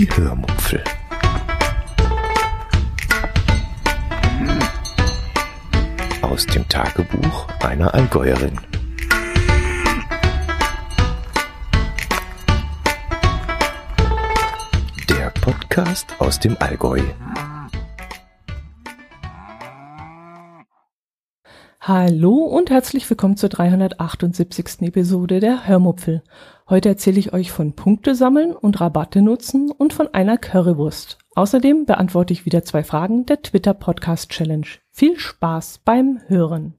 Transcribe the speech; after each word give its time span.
Die 0.00 0.08
Hörmupfel. 0.16 0.82
Aus 6.22 6.46
dem 6.46 6.66
Tagebuch 6.66 7.48
einer 7.62 7.92
Allgäuerin. 7.92 8.58
Der 15.10 15.28
Podcast 15.38 16.18
aus 16.18 16.40
dem 16.40 16.56
Allgäu. 16.60 17.02
Hallo 21.82 22.36
und 22.36 22.70
herzlich 22.70 23.10
willkommen 23.10 23.36
zur 23.36 23.50
378. 23.50 24.82
Episode 24.82 25.40
der 25.40 25.66
Hörmupfel. 25.66 26.22
Heute 26.70 26.88
erzähle 26.88 27.18
ich 27.18 27.32
euch 27.32 27.50
von 27.50 27.72
Punkte 27.72 28.14
sammeln 28.14 28.52
und 28.52 28.80
Rabatte 28.80 29.22
nutzen 29.22 29.72
und 29.72 29.92
von 29.92 30.14
einer 30.14 30.38
Currywurst. 30.38 31.18
Außerdem 31.34 31.84
beantworte 31.84 32.32
ich 32.32 32.46
wieder 32.46 32.62
zwei 32.62 32.84
Fragen 32.84 33.26
der 33.26 33.42
Twitter 33.42 33.74
Podcast 33.74 34.30
Challenge. 34.30 34.68
Viel 34.92 35.18
Spaß 35.18 35.80
beim 35.84 36.20
Hören. 36.28 36.74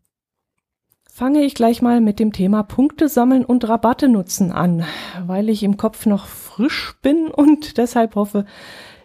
Fange 1.11 1.43
ich 1.43 1.55
gleich 1.55 1.81
mal 1.81 1.99
mit 1.99 2.19
dem 2.19 2.31
Thema 2.31 2.63
Punkte 2.63 3.09
sammeln 3.09 3.43
und 3.43 3.67
Rabatte 3.67 4.07
nutzen 4.07 4.53
an, 4.53 4.85
weil 5.27 5.49
ich 5.49 5.61
im 5.61 5.75
Kopf 5.75 6.05
noch 6.05 6.25
frisch 6.25 6.95
bin 7.01 7.27
und 7.27 7.77
deshalb 7.77 8.15
hoffe, 8.15 8.45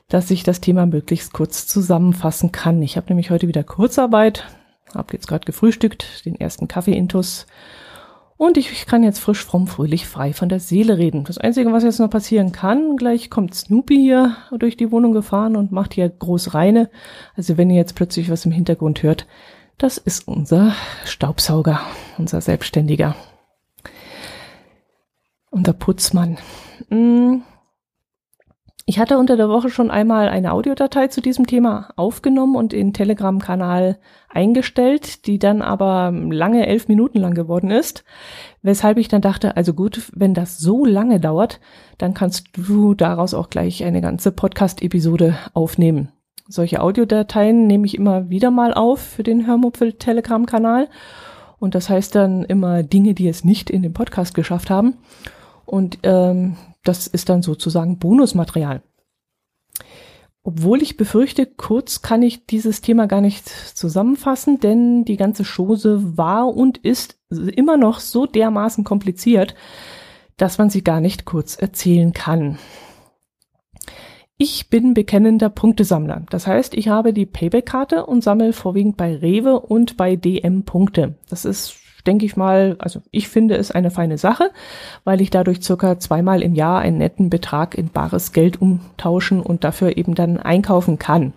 dass 0.07 0.31
ich 0.31 0.45
das 0.45 0.61
Thema 0.61 0.87
möglichst 0.87 1.33
kurz 1.33 1.67
zusammenfassen 1.67 2.53
kann. 2.53 2.81
Ich 2.81 2.97
habe 2.97 3.09
nämlich 3.09 3.33
heute 3.33 3.49
wieder 3.49 3.65
Kurzarbeit, 3.65 4.45
habe 4.95 5.15
jetzt 5.15 5.27
gerade 5.27 5.47
gefrühstückt, 5.47 6.25
den 6.25 6.37
ersten 6.37 6.69
Kaffee-Intus 6.69 7.49
und 8.37 8.59
ich 8.59 8.87
kann 8.87 9.03
jetzt 9.03 9.19
frisch, 9.19 9.45
fromm, 9.45 9.67
fröhlich, 9.67 10.07
frei 10.07 10.33
von 10.33 10.49
der 10.49 10.61
Seele 10.61 10.99
reden. 10.99 11.25
Das 11.25 11.39
Einzige, 11.39 11.73
was 11.73 11.85
jetzt 11.85 12.01
noch 12.01 12.11
passieren 12.11 12.53
kann, 12.53 12.97
gleich 12.97 13.31
kommt 13.31 13.55
Snoopy 13.55 13.97
hier 13.97 14.37
durch 14.59 14.77
die 14.77 14.91
Wohnung 14.91 15.13
gefahren 15.13 15.57
und 15.57 15.73
macht 15.73 15.95
hier 15.95 16.09
groß 16.09 16.53
reine. 16.53 16.91
Also 17.35 17.57
wenn 17.57 17.71
ihr 17.71 17.77
jetzt 17.77 17.95
plötzlich 17.95 18.31
was 18.31 18.45
im 18.45 18.53
Hintergrund 18.53 19.03
hört, 19.03 19.27
das 19.79 19.99
ist 19.99 20.29
unser 20.29 20.75
Staubsauger, 21.05 21.81
unser 22.19 22.41
Selbstständiger. 22.41 23.17
Unser 25.51 25.73
Putzmann. 25.73 26.39
Hm. 26.91 27.43
Ich 28.89 29.01
hatte 29.01 29.19
unter 29.19 29.37
der 29.37 29.49
Woche 29.49 29.69
schon 29.69 29.91
einmal 29.91 30.29
eine 30.29 30.53
Audiodatei 30.53 31.09
zu 31.09 31.21
diesem 31.21 31.49
Thema 31.49 31.89
aufgenommen 31.97 32.55
und 32.55 32.73
in 32.73 32.93
Telegram-Kanal 32.93 33.99
eingestellt, 34.29 35.27
die 35.27 35.41
dann 35.41 35.61
aber 35.61 36.13
lange 36.13 36.69
elf 36.69 36.87
Minuten 36.87 37.19
lang 37.19 37.35
geworden 37.35 37.73
ist. 37.73 38.05
Weshalb 38.63 38.99
ich 38.99 39.09
dann 39.09 39.23
dachte, 39.23 39.57
also 39.57 39.75
gut, 39.75 40.13
wenn 40.15 40.35
das 40.35 40.59
so 40.59 40.85
lange 40.85 41.19
dauert, 41.19 41.59
dann 41.99 42.15
kannst 42.15 42.47
du 42.53 42.95
daraus 42.95 43.35
auch 43.35 43.51
gleich 43.51 43.83
eine 43.83 44.01
ganze 44.01 44.31
Podcast-Episode 44.31 45.37
aufnehmen. 45.53 46.13
Solche 46.47 46.81
Audiodateien 46.81 47.67
nehme 47.67 47.87
ich 47.87 47.99
immer 47.99 48.31
wieder 48.31 48.53
mal 48.53 48.73
auf 48.73 49.01
für 49.01 49.25
den 49.25 49.49
Hörmupfel 49.49 49.95
Telegram-Kanal. 49.95 50.89
Und 51.59 51.75
das 51.75 51.91
heißt 51.91 52.15
dann 52.15 52.45
immer 52.45 52.85
Dinge, 52.85 53.15
die 53.15 53.27
es 53.27 53.43
nicht 53.43 53.69
in 53.69 53.83
den 53.83 53.95
Podcast 53.95 54.33
geschafft 54.37 54.71
haben. 54.71 54.99
Und 55.67 55.99
ähm, 56.05 56.57
das 56.85 57.07
ist 57.07 57.29
dann 57.29 57.43
sozusagen 57.43 57.99
Bonusmaterial. 57.99 58.83
Obwohl 60.43 60.81
ich 60.81 60.97
befürchte, 60.97 61.45
kurz 61.45 62.03
kann 62.03 62.23
ich 62.23 62.47
dieses 62.47 62.81
Thema 62.81 63.07
gar 63.07 63.21
nicht 63.21 63.49
zusammenfassen, 63.49 64.61
denn 64.61 65.05
die 65.05 65.17
ganze 65.17 65.43
Chose 65.43 66.17
war 66.17 66.55
und 66.55 66.79
ist 66.79 67.19
immer 67.31 67.77
noch 67.77 67.99
so 67.99 68.27
dermaßen 68.27 68.85
kompliziert, 68.85 69.57
dass 70.37 70.59
man 70.59 70.71
sie 70.71 70.85
gar 70.85 71.01
nicht 71.01 71.25
kurz 71.25 71.57
erzählen 71.57 72.13
kann. 72.13 72.59
Ich 74.39 74.71
bin 74.71 74.95
bekennender 74.95 75.49
Punktesammler. 75.49 76.25
Das 76.31 76.47
heißt, 76.47 76.75
ich 76.75 76.89
habe 76.89 77.13
die 77.13 77.27
Payback-Karte 77.27 78.07
und 78.07 78.23
sammle 78.23 78.53
vorwiegend 78.53 78.97
bei 78.97 79.17
Rewe 79.17 79.59
und 79.59 79.97
bei 79.97 80.15
DM 80.15 80.63
Punkte. 80.63 81.17
Das 81.29 81.45
ist 81.45 81.75
denke 82.07 82.25
ich 82.25 82.37
mal, 82.37 82.77
also 82.79 83.01
ich 83.11 83.29
finde 83.29 83.57
es 83.57 83.71
eine 83.71 83.91
feine 83.91 84.19
Sache, 84.19 84.51
weil 85.05 85.21
ich 85.21 85.31
dadurch 85.31 85.63
circa 85.63 85.99
zweimal 85.99 86.43
im 86.43 86.55
Jahr 86.55 86.81
einen 86.81 86.99
netten 86.99 87.31
Betrag 87.31 87.77
in 87.77 87.89
bares 87.89 88.33
Geld 88.33 88.61
umtauschen 88.61 89.41
und 89.41 89.65
dafür 89.65 89.97
eben 89.97 90.15
dann 90.15 90.39
einkaufen 90.39 90.99
kann. 90.99 91.33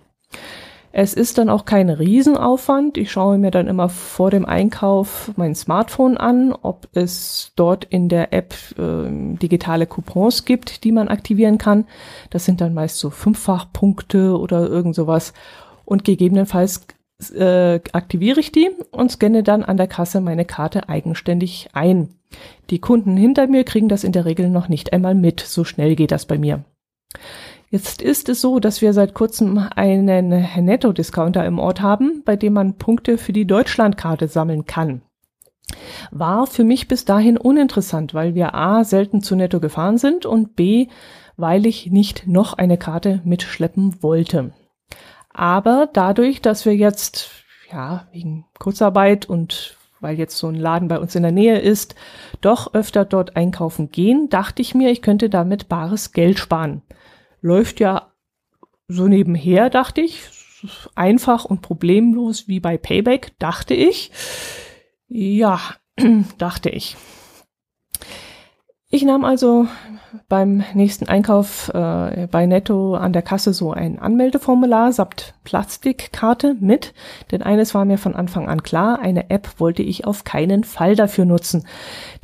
Es 0.92 1.14
ist 1.14 1.38
dann 1.38 1.50
auch 1.50 1.66
kein 1.66 1.90
Riesenaufwand. 1.90 2.98
Ich 2.98 3.12
schaue 3.12 3.38
mir 3.38 3.52
dann 3.52 3.68
immer 3.68 3.90
vor 3.90 4.32
dem 4.32 4.46
Einkauf 4.46 5.32
mein 5.36 5.54
Smartphone 5.54 6.18
an, 6.18 6.52
ob 6.52 6.88
es 6.94 7.52
dort 7.56 7.86
in 7.86 8.10
der 8.10 8.34
App 8.34 8.56
äh, 8.78 9.08
digitale 9.38 9.86
Coupons 9.86 10.46
gibt, 10.46 10.84
die 10.84 10.92
man 10.92 11.08
aktivieren 11.08 11.60
kann. 11.60 11.86
Das 12.32 12.46
sind 12.46 12.60
dann 12.60 12.74
meist 12.74 12.98
so 12.98 13.12
Fünffachpunkte 13.12 14.36
oder 14.36 14.68
irgend 14.68 14.96
sowas. 14.96 15.34
Und 15.86 16.06
gegebenenfalls 16.06 16.88
äh, 17.32 17.82
aktiviere 17.92 18.40
ich 18.40 18.52
die 18.52 18.70
und 18.92 19.12
scanne 19.12 19.44
dann 19.44 19.64
an 19.64 19.78
der 19.78 19.88
Kasse 19.88 20.22
meine 20.22 20.46
Karte 20.46 20.90
eigenständig 20.90 21.70
ein. 21.74 22.10
Die 22.70 22.80
Kunden 22.80 23.18
hinter 23.18 23.48
mir 23.48 23.64
kriegen 23.64 23.90
das 23.90 24.04
in 24.04 24.12
der 24.12 24.26
Regel 24.26 24.50
noch 24.50 24.70
nicht 24.70 24.94
einmal 24.94 25.16
mit. 25.16 25.40
So 25.40 25.64
schnell 25.64 25.96
geht 25.96 26.12
das 26.12 26.26
bei 26.26 26.38
mir. 26.38 26.64
Jetzt 27.72 28.02
ist 28.02 28.30
es 28.30 28.42
so, 28.42 28.60
dass 28.60 28.82
wir 28.82 28.94
seit 28.94 29.14
kurzem 29.14 29.60
einen 29.76 30.30
Netto-Discounter 30.30 31.46
im 31.46 31.60
Ort 31.60 31.82
haben, 31.82 32.24
bei 32.26 32.36
dem 32.36 32.54
man 32.54 32.76
Punkte 32.76 33.18
für 33.18 33.34
die 33.34 33.46
Deutschlandkarte 33.46 34.28
sammeln 34.28 34.66
kann. 34.66 35.02
War 36.10 36.48
für 36.48 36.64
mich 36.64 36.88
bis 36.88 37.06
dahin 37.06 37.38
uninteressant, 37.38 38.16
weil 38.16 38.34
wir 38.34 38.56
A 38.56 38.84
selten 38.84 39.22
zu 39.22 39.36
Netto 39.36 39.60
gefahren 39.60 40.00
sind 40.00 40.26
und 40.26 40.56
B, 40.56 40.88
weil 41.38 41.68
ich 41.68 41.92
nicht 41.92 42.26
noch 42.28 42.54
eine 42.54 42.78
Karte 42.78 43.22
mitschleppen 43.24 44.02
wollte. 44.02 44.52
Aber 45.40 45.88
dadurch, 45.94 46.42
dass 46.42 46.66
wir 46.66 46.76
jetzt, 46.76 47.30
ja, 47.72 48.10
wegen 48.12 48.44
Kurzarbeit 48.60 49.26
und 49.26 49.78
weil 50.02 50.20
jetzt 50.20 50.38
so 50.38 50.48
ein 50.48 50.56
Laden 50.56 50.90
bei 50.90 51.00
uns 51.00 51.16
in 51.16 51.24
der 51.24 51.32
Nähe 51.32 51.60
ist, 51.60 51.96
doch 52.42 52.74
öfter 52.74 53.06
dort 53.06 53.38
einkaufen 53.38 53.90
gehen, 53.90 54.28
dachte 54.28 54.62
ich 54.62 54.76
mir, 54.76 54.92
ich 54.92 55.02
könnte 55.02 55.30
damit 55.30 55.70
bares 55.70 56.12
Geld 56.12 56.40
sparen. 56.40 56.82
Läuft 57.40 57.80
ja 57.80 58.12
so 58.90 59.08
nebenher, 59.08 59.70
dachte 59.70 60.02
ich. 60.02 60.24
Einfach 60.94 61.46
und 61.46 61.62
problemlos 61.62 62.50
wie 62.50 62.60
bei 62.60 62.78
Payback, 62.78 63.32
dachte 63.40 63.74
ich. 63.74 64.12
Ja, 65.08 65.62
dachte 66.38 66.70
ich. 66.70 66.98
Ich 68.92 69.04
nahm 69.04 69.24
also 69.24 69.68
beim 70.30 70.64
nächsten 70.74 71.08
Einkauf 71.08 71.70
äh, 71.76 72.26
bei 72.26 72.48
Netto 72.48 72.96
an 72.96 73.14
der 73.14 73.22
Kasse 73.22 73.54
so 73.54 73.72
ein 73.72 74.00
Anmeldeformular 74.00 74.92
samt 74.94 75.36
Plastikkarte 75.44 76.56
mit, 76.60 76.96
denn 77.32 77.44
eines 77.44 77.76
war 77.76 77.86
mir 77.86 78.00
von 78.00 78.16
Anfang 78.16 78.50
an 78.50 78.64
klar, 78.64 78.98
eine 78.98 79.30
App 79.30 79.60
wollte 79.60 79.84
ich 79.84 80.08
auf 80.08 80.24
keinen 80.24 80.64
Fall 80.64 80.96
dafür 80.96 81.26
nutzen, 81.26 81.68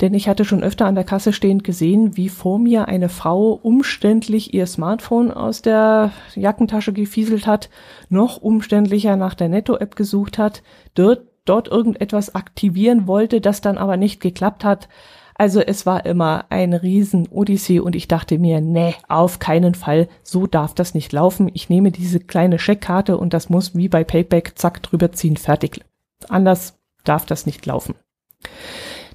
denn 0.00 0.12
ich 0.12 0.28
hatte 0.28 0.44
schon 0.44 0.64
öfter 0.64 0.86
an 0.86 0.96
der 0.96 1.04
Kasse 1.04 1.32
stehend 1.32 1.62
gesehen, 1.62 2.16
wie 2.16 2.28
vor 2.28 2.58
mir 2.58 2.88
eine 2.88 3.10
Frau 3.10 3.52
umständlich 3.52 4.52
ihr 4.52 4.66
Smartphone 4.66 5.30
aus 5.30 5.62
der 5.62 6.10
Jackentasche 6.34 6.92
gefieselt 6.92 7.46
hat, 7.46 7.70
noch 8.08 8.42
umständlicher 8.42 9.14
nach 9.14 9.34
der 9.34 9.48
Netto-App 9.48 9.94
gesucht 9.94 10.36
hat, 10.36 10.64
dort, 10.94 11.22
dort 11.44 11.68
irgendetwas 11.68 12.34
aktivieren 12.34 13.06
wollte, 13.06 13.40
das 13.40 13.60
dann 13.60 13.78
aber 13.78 13.96
nicht 13.96 14.20
geklappt 14.20 14.64
hat, 14.64 14.88
also 15.38 15.60
es 15.60 15.84
war 15.84 16.06
immer 16.06 16.46
ein 16.48 16.72
riesen 16.72 17.28
Odyssee 17.28 17.80
und 17.80 17.94
ich 17.94 18.08
dachte 18.08 18.38
mir, 18.38 18.60
nee, 18.60 18.94
auf 19.08 19.38
keinen 19.38 19.74
Fall, 19.74 20.08
so 20.22 20.46
darf 20.46 20.74
das 20.74 20.94
nicht 20.94 21.12
laufen. 21.12 21.50
Ich 21.52 21.68
nehme 21.68 21.90
diese 21.90 22.20
kleine 22.20 22.58
Scheckkarte 22.58 23.18
und 23.18 23.34
das 23.34 23.50
muss 23.50 23.74
wie 23.74 23.88
bei 23.88 24.02
Payback 24.02 24.52
zack 24.56 24.82
drüber 24.82 25.12
ziehen, 25.12 25.36
fertig. 25.36 25.80
Anders 26.28 26.78
darf 27.04 27.26
das 27.26 27.44
nicht 27.44 27.66
laufen. 27.66 27.94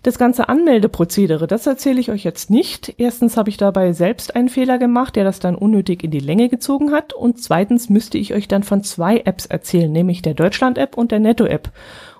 Das 0.03 0.17
ganze 0.17 0.49
Anmeldeprozedere, 0.49 1.45
das 1.45 1.67
erzähle 1.67 1.99
ich 1.99 2.09
euch 2.09 2.23
jetzt 2.23 2.49
nicht. 2.49 2.95
Erstens 2.97 3.37
habe 3.37 3.49
ich 3.49 3.57
dabei 3.57 3.93
selbst 3.93 4.35
einen 4.35 4.49
Fehler 4.49 4.79
gemacht, 4.79 5.15
der 5.15 5.23
das 5.23 5.39
dann 5.39 5.55
unnötig 5.55 6.03
in 6.03 6.09
die 6.09 6.19
Länge 6.19 6.49
gezogen 6.49 6.91
hat. 6.91 7.13
Und 7.13 7.39
zweitens 7.39 7.87
müsste 7.87 8.17
ich 8.17 8.33
euch 8.33 8.47
dann 8.47 8.63
von 8.63 8.83
zwei 8.83 9.19
Apps 9.19 9.45
erzählen, 9.45 9.91
nämlich 9.91 10.23
der 10.23 10.33
Deutschland-App 10.33 10.97
und 10.97 11.11
der 11.11 11.19
Netto-App. 11.19 11.71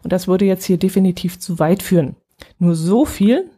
Und 0.04 0.14
das 0.14 0.28
würde 0.28 0.46
jetzt 0.46 0.66
hier 0.66 0.78
definitiv 0.78 1.40
zu 1.40 1.58
weit 1.58 1.82
führen. 1.82 2.16
Nur 2.60 2.76
so 2.76 3.06
viel, 3.06 3.50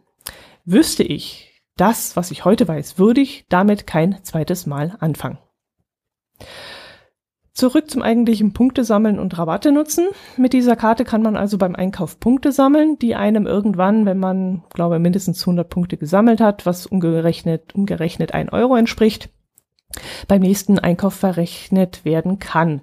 Wüsste 0.64 1.02
ich 1.02 1.60
das, 1.76 2.16
was 2.16 2.30
ich 2.30 2.44
heute 2.44 2.66
weiß, 2.66 2.98
würde 2.98 3.20
ich 3.20 3.44
damit 3.48 3.86
kein 3.86 4.22
zweites 4.22 4.64
Mal 4.64 4.96
anfangen. 4.98 5.38
Zurück 7.52 7.90
zum 7.90 8.02
eigentlichen 8.02 8.52
Punkte 8.52 8.82
sammeln 8.82 9.18
und 9.18 9.36
Rabatte 9.38 9.70
nutzen. 9.72 10.08
Mit 10.36 10.52
dieser 10.52 10.74
Karte 10.74 11.04
kann 11.04 11.22
man 11.22 11.36
also 11.36 11.58
beim 11.58 11.76
Einkauf 11.76 12.18
Punkte 12.18 12.50
sammeln, 12.50 12.98
die 12.98 13.14
einem 13.14 13.46
irgendwann, 13.46 14.06
wenn 14.06 14.18
man, 14.18 14.64
glaube 14.72 14.98
mindestens 14.98 15.42
100 15.42 15.68
Punkte 15.68 15.96
gesammelt 15.96 16.40
hat, 16.40 16.66
was 16.66 16.86
umgerechnet, 16.86 17.74
umgerechnet 17.74 18.32
ein 18.32 18.48
Euro 18.48 18.74
entspricht, 18.74 19.28
beim 20.26 20.40
nächsten 20.40 20.78
Einkauf 20.78 21.14
verrechnet 21.14 22.04
werden 22.04 22.38
kann. 22.38 22.80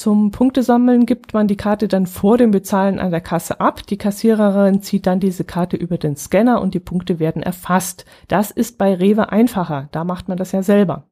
Zum 0.00 0.30
Punktesammeln 0.30 1.04
gibt 1.04 1.34
man 1.34 1.46
die 1.46 1.58
Karte 1.58 1.86
dann 1.86 2.06
vor 2.06 2.38
dem 2.38 2.52
Bezahlen 2.52 2.98
an 2.98 3.10
der 3.10 3.20
Kasse 3.20 3.60
ab. 3.60 3.86
Die 3.86 3.98
Kassiererin 3.98 4.80
zieht 4.80 5.06
dann 5.06 5.20
diese 5.20 5.44
Karte 5.44 5.76
über 5.76 5.98
den 5.98 6.16
Scanner 6.16 6.62
und 6.62 6.72
die 6.72 6.80
Punkte 6.80 7.18
werden 7.18 7.42
erfasst. 7.42 8.06
Das 8.26 8.50
ist 8.50 8.78
bei 8.78 8.94
Rewe 8.94 9.30
einfacher. 9.30 9.90
Da 9.92 10.04
macht 10.04 10.26
man 10.26 10.38
das 10.38 10.52
ja 10.52 10.62
selber. 10.62 11.10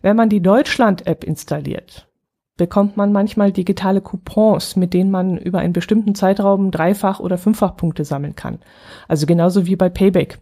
Wenn 0.00 0.16
man 0.16 0.30
die 0.30 0.40
Deutschland-App 0.40 1.24
installiert, 1.24 2.08
bekommt 2.56 2.96
man 2.96 3.12
manchmal 3.12 3.52
digitale 3.52 4.00
Coupons, 4.00 4.76
mit 4.76 4.94
denen 4.94 5.10
man 5.10 5.36
über 5.36 5.58
einen 5.58 5.74
bestimmten 5.74 6.14
Zeitraum 6.14 6.70
dreifach 6.70 7.20
oder 7.20 7.36
fünffach 7.36 7.76
Punkte 7.76 8.06
sammeln 8.06 8.34
kann. 8.34 8.60
Also 9.08 9.26
genauso 9.26 9.66
wie 9.66 9.76
bei 9.76 9.90
Payback. 9.90 10.38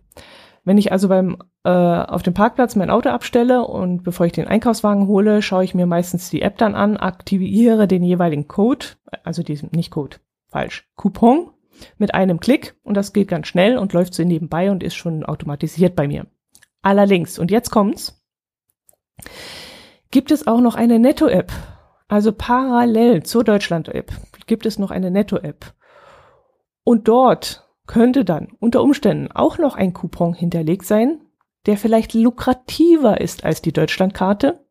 Wenn 0.62 0.78
ich 0.78 0.92
also 0.92 1.08
beim 1.08 1.38
äh, 1.64 1.70
auf 1.70 2.22
dem 2.22 2.34
Parkplatz 2.34 2.76
mein 2.76 2.90
Auto 2.90 3.08
abstelle 3.10 3.64
und 3.64 4.02
bevor 4.02 4.26
ich 4.26 4.32
den 4.32 4.48
Einkaufswagen 4.48 5.06
hole, 5.06 5.42
schaue 5.42 5.64
ich 5.64 5.74
mir 5.74 5.86
meistens 5.86 6.30
die 6.30 6.42
App 6.42 6.58
dann 6.58 6.74
an, 6.74 6.96
aktiviere 6.96 7.86
den 7.86 8.02
jeweiligen 8.02 8.48
Code, 8.48 8.86
also 9.22 9.42
diesen 9.42 9.70
nicht 9.72 9.90
Code, 9.90 10.16
falsch, 10.48 10.88
Coupon 10.96 11.50
mit 11.98 12.14
einem 12.14 12.40
Klick 12.40 12.74
und 12.82 12.96
das 12.96 13.12
geht 13.12 13.28
ganz 13.28 13.46
schnell 13.46 13.78
und 13.78 13.92
läuft 13.92 14.14
so 14.14 14.24
nebenbei 14.24 14.70
und 14.70 14.82
ist 14.82 14.94
schon 14.94 15.24
automatisiert 15.24 15.94
bei 15.94 16.08
mir. 16.08 16.26
Allerdings, 16.82 17.38
und 17.38 17.50
jetzt 17.50 17.70
kommt's, 17.70 18.20
gibt 20.10 20.32
es 20.32 20.46
auch 20.46 20.60
noch 20.60 20.74
eine 20.74 20.98
Netto-App. 20.98 21.52
Also 22.08 22.32
parallel 22.32 23.22
zur 23.22 23.44
Deutschland-App 23.44 24.12
gibt 24.46 24.66
es 24.66 24.78
noch 24.78 24.90
eine 24.90 25.10
Netto-App. 25.10 25.72
Und 26.84 27.06
dort 27.08 27.68
könnte 27.86 28.24
dann 28.24 28.48
unter 28.58 28.82
Umständen 28.82 29.30
auch 29.30 29.58
noch 29.58 29.76
ein 29.76 29.92
Coupon 29.92 30.34
hinterlegt 30.34 30.84
sein, 30.84 31.20
der 31.66 31.76
vielleicht 31.76 32.14
lukrativer 32.14 33.20
ist 33.20 33.44
als 33.44 33.62
die 33.62 33.72
Deutschlandkarte. 33.72 34.66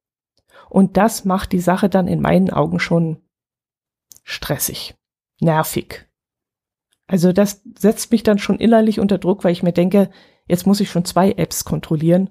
Und 0.69 0.97
das 0.97 1.25
macht 1.25 1.51
die 1.51 1.59
Sache 1.59 1.89
dann 1.89 2.07
in 2.07 2.21
meinen 2.21 2.49
Augen 2.49 2.79
schon 2.79 3.21
stressig, 4.23 4.95
nervig. 5.39 6.07
Also 7.07 7.33
das 7.33 7.61
setzt 7.77 8.11
mich 8.11 8.23
dann 8.23 8.39
schon 8.39 8.57
innerlich 8.57 8.99
unter 8.99 9.17
Druck, 9.17 9.43
weil 9.43 9.51
ich 9.51 9.63
mir 9.63 9.73
denke, 9.73 10.09
jetzt 10.47 10.65
muss 10.65 10.79
ich 10.79 10.89
schon 10.89 11.03
zwei 11.03 11.31
Apps 11.33 11.65
kontrollieren, 11.65 12.29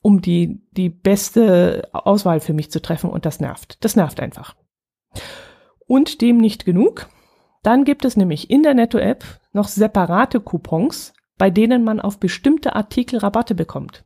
um 0.00 0.22
die, 0.22 0.66
die 0.70 0.88
beste 0.88 1.88
Auswahl 1.92 2.40
für 2.40 2.54
mich 2.54 2.70
zu 2.70 2.80
treffen 2.80 3.10
und 3.10 3.26
das 3.26 3.40
nervt. 3.40 3.84
Das 3.84 3.94
nervt 3.94 4.20
einfach. 4.20 4.56
Und 5.86 6.22
dem 6.22 6.38
nicht 6.38 6.64
genug. 6.64 7.08
Dann 7.62 7.84
gibt 7.84 8.04
es 8.04 8.16
nämlich 8.16 8.50
in 8.50 8.62
der 8.62 8.74
Netto-App 8.74 9.24
noch 9.52 9.68
separate 9.68 10.40
Coupons, 10.40 11.12
bei 11.42 11.50
denen 11.50 11.82
man 11.82 11.98
auf 11.98 12.20
bestimmte 12.20 12.76
Artikel 12.76 13.18
Rabatte 13.18 13.56
bekommt. 13.56 14.04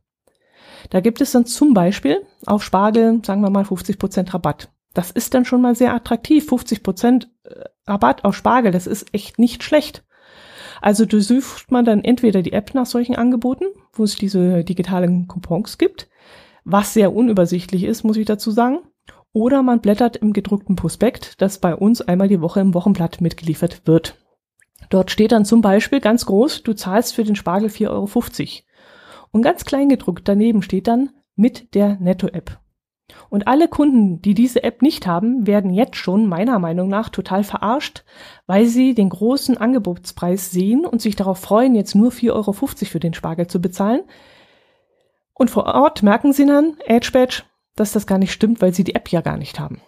Da 0.89 1.01
gibt 1.01 1.21
es 1.21 1.33
dann 1.33 1.45
zum 1.45 1.75
Beispiel 1.75 2.25
auf 2.47 2.63
Spargel, 2.63 3.21
sagen 3.23 3.41
wir 3.41 3.51
mal, 3.51 3.63
50% 3.63 4.33
Rabatt. 4.33 4.71
Das 4.95 5.11
ist 5.11 5.35
dann 5.35 5.45
schon 5.45 5.61
mal 5.61 5.75
sehr 5.75 5.93
attraktiv. 5.93 6.51
50% 6.51 7.27
äh, 7.43 7.65
Rabatt 7.85 8.25
auf 8.25 8.35
Spargel, 8.35 8.71
das 8.71 8.87
ist 8.87 9.13
echt 9.13 9.37
nicht 9.37 9.61
schlecht. 9.61 10.03
Also 10.81 11.05
du 11.05 11.21
suchst 11.21 11.69
man 11.69 11.85
dann 11.85 12.03
entweder 12.03 12.41
die 12.41 12.53
App 12.53 12.73
nach 12.73 12.87
solchen 12.87 13.15
Angeboten, 13.15 13.65
wo 13.93 14.03
es 14.03 14.15
diese 14.15 14.63
digitalen 14.63 15.27
Coupons 15.27 15.77
gibt, 15.77 16.09
was 16.63 16.95
sehr 16.95 17.13
unübersichtlich 17.13 17.83
ist, 17.83 18.03
muss 18.03 18.17
ich 18.17 18.25
dazu 18.25 18.49
sagen, 18.49 18.79
oder 19.31 19.61
man 19.61 19.79
blättert 19.79 20.17
im 20.17 20.33
gedruckten 20.33 20.75
Prospekt, 20.75 21.39
das 21.39 21.59
bei 21.59 21.75
uns 21.75 22.01
einmal 22.01 22.29
die 22.29 22.41
Woche 22.41 22.61
im 22.61 22.73
Wochenblatt 22.73 23.21
mitgeliefert 23.21 23.85
wird. 23.85 24.15
Dort 24.89 25.11
steht 25.11 25.31
dann 25.31 25.45
zum 25.45 25.61
Beispiel 25.61 25.99
ganz 25.99 26.25
groß, 26.25 26.63
du 26.63 26.73
zahlst 26.73 27.15
für 27.15 27.23
den 27.23 27.35
Spargel 27.35 27.69
4,50 27.69 27.89
Euro. 27.89 28.09
Und 29.31 29.41
ganz 29.41 29.65
klein 29.65 29.89
gedruckt 29.89 30.27
daneben 30.27 30.61
steht 30.61 30.87
dann 30.87 31.09
mit 31.35 31.75
der 31.75 31.97
Netto-App. 31.99 32.59
Und 33.29 33.47
alle 33.47 33.67
Kunden, 33.67 34.21
die 34.21 34.33
diese 34.33 34.63
App 34.63 34.81
nicht 34.81 35.07
haben, 35.07 35.47
werden 35.47 35.71
jetzt 35.71 35.95
schon 35.95 36.27
meiner 36.27 36.59
Meinung 36.59 36.89
nach 36.89 37.09
total 37.09 37.43
verarscht, 37.43 38.03
weil 38.47 38.65
sie 38.65 38.93
den 38.95 39.09
großen 39.09 39.57
Angebotspreis 39.57 40.51
sehen 40.51 40.85
und 40.85 41.01
sich 41.01 41.15
darauf 41.15 41.39
freuen, 41.39 41.75
jetzt 41.75 41.95
nur 41.95 42.11
4,50 42.11 42.31
Euro 42.33 42.53
für 42.53 42.99
den 42.99 43.13
Spargel 43.13 43.47
zu 43.47 43.61
bezahlen. 43.61 44.01
Und 45.33 45.51
vor 45.51 45.65
Ort 45.65 46.03
merken 46.03 46.33
sie 46.33 46.45
dann, 46.45 46.77
Edge 46.85 47.11
Badge, 47.13 47.43
dass 47.75 47.93
das 47.93 48.07
gar 48.07 48.17
nicht 48.17 48.33
stimmt, 48.33 48.61
weil 48.61 48.73
sie 48.73 48.83
die 48.83 48.95
App 48.95 49.09
ja 49.09 49.21
gar 49.21 49.37
nicht 49.37 49.59
haben. 49.59 49.81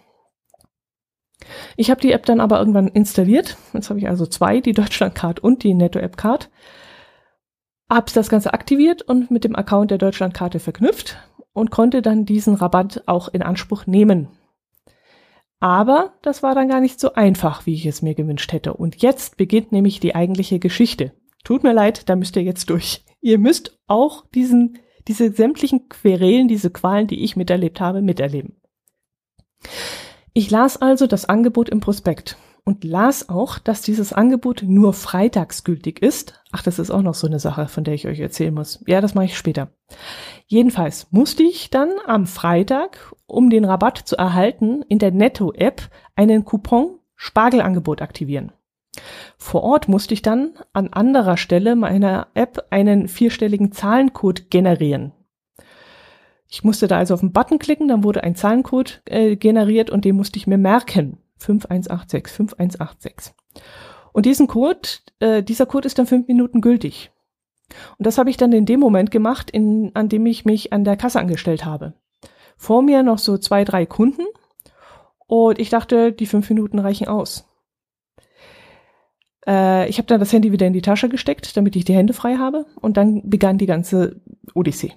Ich 1.76 1.90
habe 1.90 2.00
die 2.00 2.12
App 2.12 2.26
dann 2.26 2.40
aber 2.40 2.58
irgendwann 2.58 2.88
installiert. 2.88 3.56
Jetzt 3.72 3.90
habe 3.90 3.98
ich 3.98 4.08
also 4.08 4.26
zwei, 4.26 4.60
die 4.60 4.72
Deutschlandcard 4.72 5.40
und 5.40 5.62
die 5.62 5.74
Netto-App-Card. 5.74 6.50
Hab's 7.88 8.12
das 8.12 8.28
Ganze 8.28 8.54
aktiviert 8.54 9.02
und 9.02 9.30
mit 9.30 9.44
dem 9.44 9.56
Account 9.56 9.90
der 9.90 9.98
Deutschlandkarte 9.98 10.60
verknüpft 10.60 11.18
und 11.52 11.70
konnte 11.70 12.02
dann 12.02 12.24
diesen 12.24 12.54
Rabatt 12.54 13.02
auch 13.06 13.28
in 13.28 13.42
Anspruch 13.42 13.86
nehmen. 13.86 14.28
Aber 15.58 16.14
das 16.22 16.42
war 16.42 16.54
dann 16.54 16.68
gar 16.68 16.80
nicht 16.80 17.00
so 17.00 17.14
einfach, 17.14 17.66
wie 17.66 17.74
ich 17.74 17.84
es 17.84 18.00
mir 18.00 18.14
gewünscht 18.14 18.52
hätte. 18.52 18.74
Und 18.74 19.02
jetzt 19.02 19.36
beginnt 19.36 19.72
nämlich 19.72 20.00
die 20.00 20.14
eigentliche 20.14 20.58
Geschichte. 20.58 21.12
Tut 21.44 21.64
mir 21.64 21.72
leid, 21.72 22.08
da 22.08 22.16
müsst 22.16 22.36
ihr 22.36 22.42
jetzt 22.42 22.70
durch. 22.70 23.04
Ihr 23.20 23.38
müsst 23.38 23.78
auch 23.86 24.26
diesen 24.28 24.78
diese 25.08 25.32
sämtlichen 25.32 25.88
Querelen, 25.88 26.48
diese 26.48 26.70
Qualen, 26.70 27.06
die 27.06 27.24
ich 27.24 27.36
miterlebt 27.36 27.80
habe, 27.80 28.02
miterleben. 28.02 28.60
Ich 30.32 30.50
las 30.50 30.80
also 30.80 31.06
das 31.06 31.24
Angebot 31.24 31.68
im 31.68 31.80
Prospekt 31.80 32.36
und 32.64 32.84
las 32.84 33.28
auch, 33.28 33.58
dass 33.58 33.82
dieses 33.82 34.12
Angebot 34.12 34.62
nur 34.64 34.92
freitags 34.92 35.64
gültig 35.64 36.00
ist. 36.02 36.40
Ach, 36.52 36.62
das 36.62 36.78
ist 36.78 36.90
auch 36.90 37.02
noch 37.02 37.14
so 37.14 37.26
eine 37.26 37.40
Sache, 37.40 37.66
von 37.66 37.84
der 37.84 37.94
ich 37.94 38.06
euch 38.06 38.20
erzählen 38.20 38.54
muss. 38.54 38.82
Ja, 38.86 39.00
das 39.00 39.14
mache 39.14 39.24
ich 39.26 39.36
später. 39.36 39.72
Jedenfalls 40.46 41.08
musste 41.10 41.42
ich 41.42 41.70
dann 41.70 41.90
am 42.06 42.26
Freitag, 42.26 43.12
um 43.26 43.50
den 43.50 43.64
Rabatt 43.64 43.98
zu 43.98 44.16
erhalten, 44.16 44.82
in 44.88 44.98
der 44.98 45.10
Netto-App 45.10 45.82
einen 46.14 46.44
Coupon 46.44 46.98
Spargelangebot 47.16 48.00
aktivieren. 48.00 48.52
Vor 49.36 49.62
Ort 49.62 49.88
musste 49.88 50.14
ich 50.14 50.22
dann 50.22 50.52
an 50.72 50.92
anderer 50.92 51.36
Stelle 51.36 51.76
meiner 51.76 52.28
App 52.34 52.66
einen 52.70 53.08
vierstelligen 53.08 53.72
Zahlencode 53.72 54.50
generieren. 54.50 55.12
Ich 56.50 56.64
musste 56.64 56.88
da 56.88 56.98
also 56.98 57.14
auf 57.14 57.20
den 57.20 57.32
Button 57.32 57.58
klicken, 57.58 57.88
dann 57.88 58.02
wurde 58.02 58.24
ein 58.24 58.34
Zahlencode 58.34 59.02
äh, 59.06 59.36
generiert 59.36 59.88
und 59.88 60.04
den 60.04 60.16
musste 60.16 60.36
ich 60.36 60.46
mir 60.46 60.58
merken. 60.58 61.18
5186, 61.38 62.28
5186. 62.28 63.34
Und 64.12 64.26
diesen 64.26 64.48
Code, 64.48 64.88
äh, 65.20 65.42
dieser 65.42 65.66
Code 65.66 65.86
ist 65.86 65.98
dann 65.98 66.06
fünf 66.06 66.26
Minuten 66.26 66.60
gültig. 66.60 67.12
Und 67.98 68.06
das 68.06 68.18
habe 68.18 68.30
ich 68.30 68.36
dann 68.36 68.52
in 68.52 68.66
dem 68.66 68.80
Moment 68.80 69.12
gemacht, 69.12 69.50
in, 69.50 69.92
an 69.94 70.08
dem 70.08 70.26
ich 70.26 70.44
mich 70.44 70.72
an 70.72 70.84
der 70.84 70.96
Kasse 70.96 71.20
angestellt 71.20 71.64
habe. 71.64 71.94
Vor 72.56 72.82
mir 72.82 73.04
noch 73.04 73.18
so 73.18 73.38
zwei, 73.38 73.64
drei 73.64 73.86
Kunden 73.86 74.22
und 75.26 75.60
ich 75.60 75.70
dachte, 75.70 76.12
die 76.12 76.26
fünf 76.26 76.50
Minuten 76.50 76.80
reichen 76.80 77.06
aus. 77.06 77.48
Äh, 79.46 79.88
ich 79.88 79.98
habe 79.98 80.06
dann 80.06 80.20
das 80.20 80.32
Handy 80.32 80.50
wieder 80.50 80.66
in 80.66 80.72
die 80.72 80.82
Tasche 80.82 81.08
gesteckt, 81.08 81.56
damit 81.56 81.76
ich 81.76 81.84
die 81.84 81.94
Hände 81.94 82.12
frei 82.12 82.36
habe. 82.36 82.66
Und 82.80 82.96
dann 82.96 83.22
begann 83.30 83.56
die 83.56 83.66
ganze 83.66 84.20
Odyssee. 84.54 84.92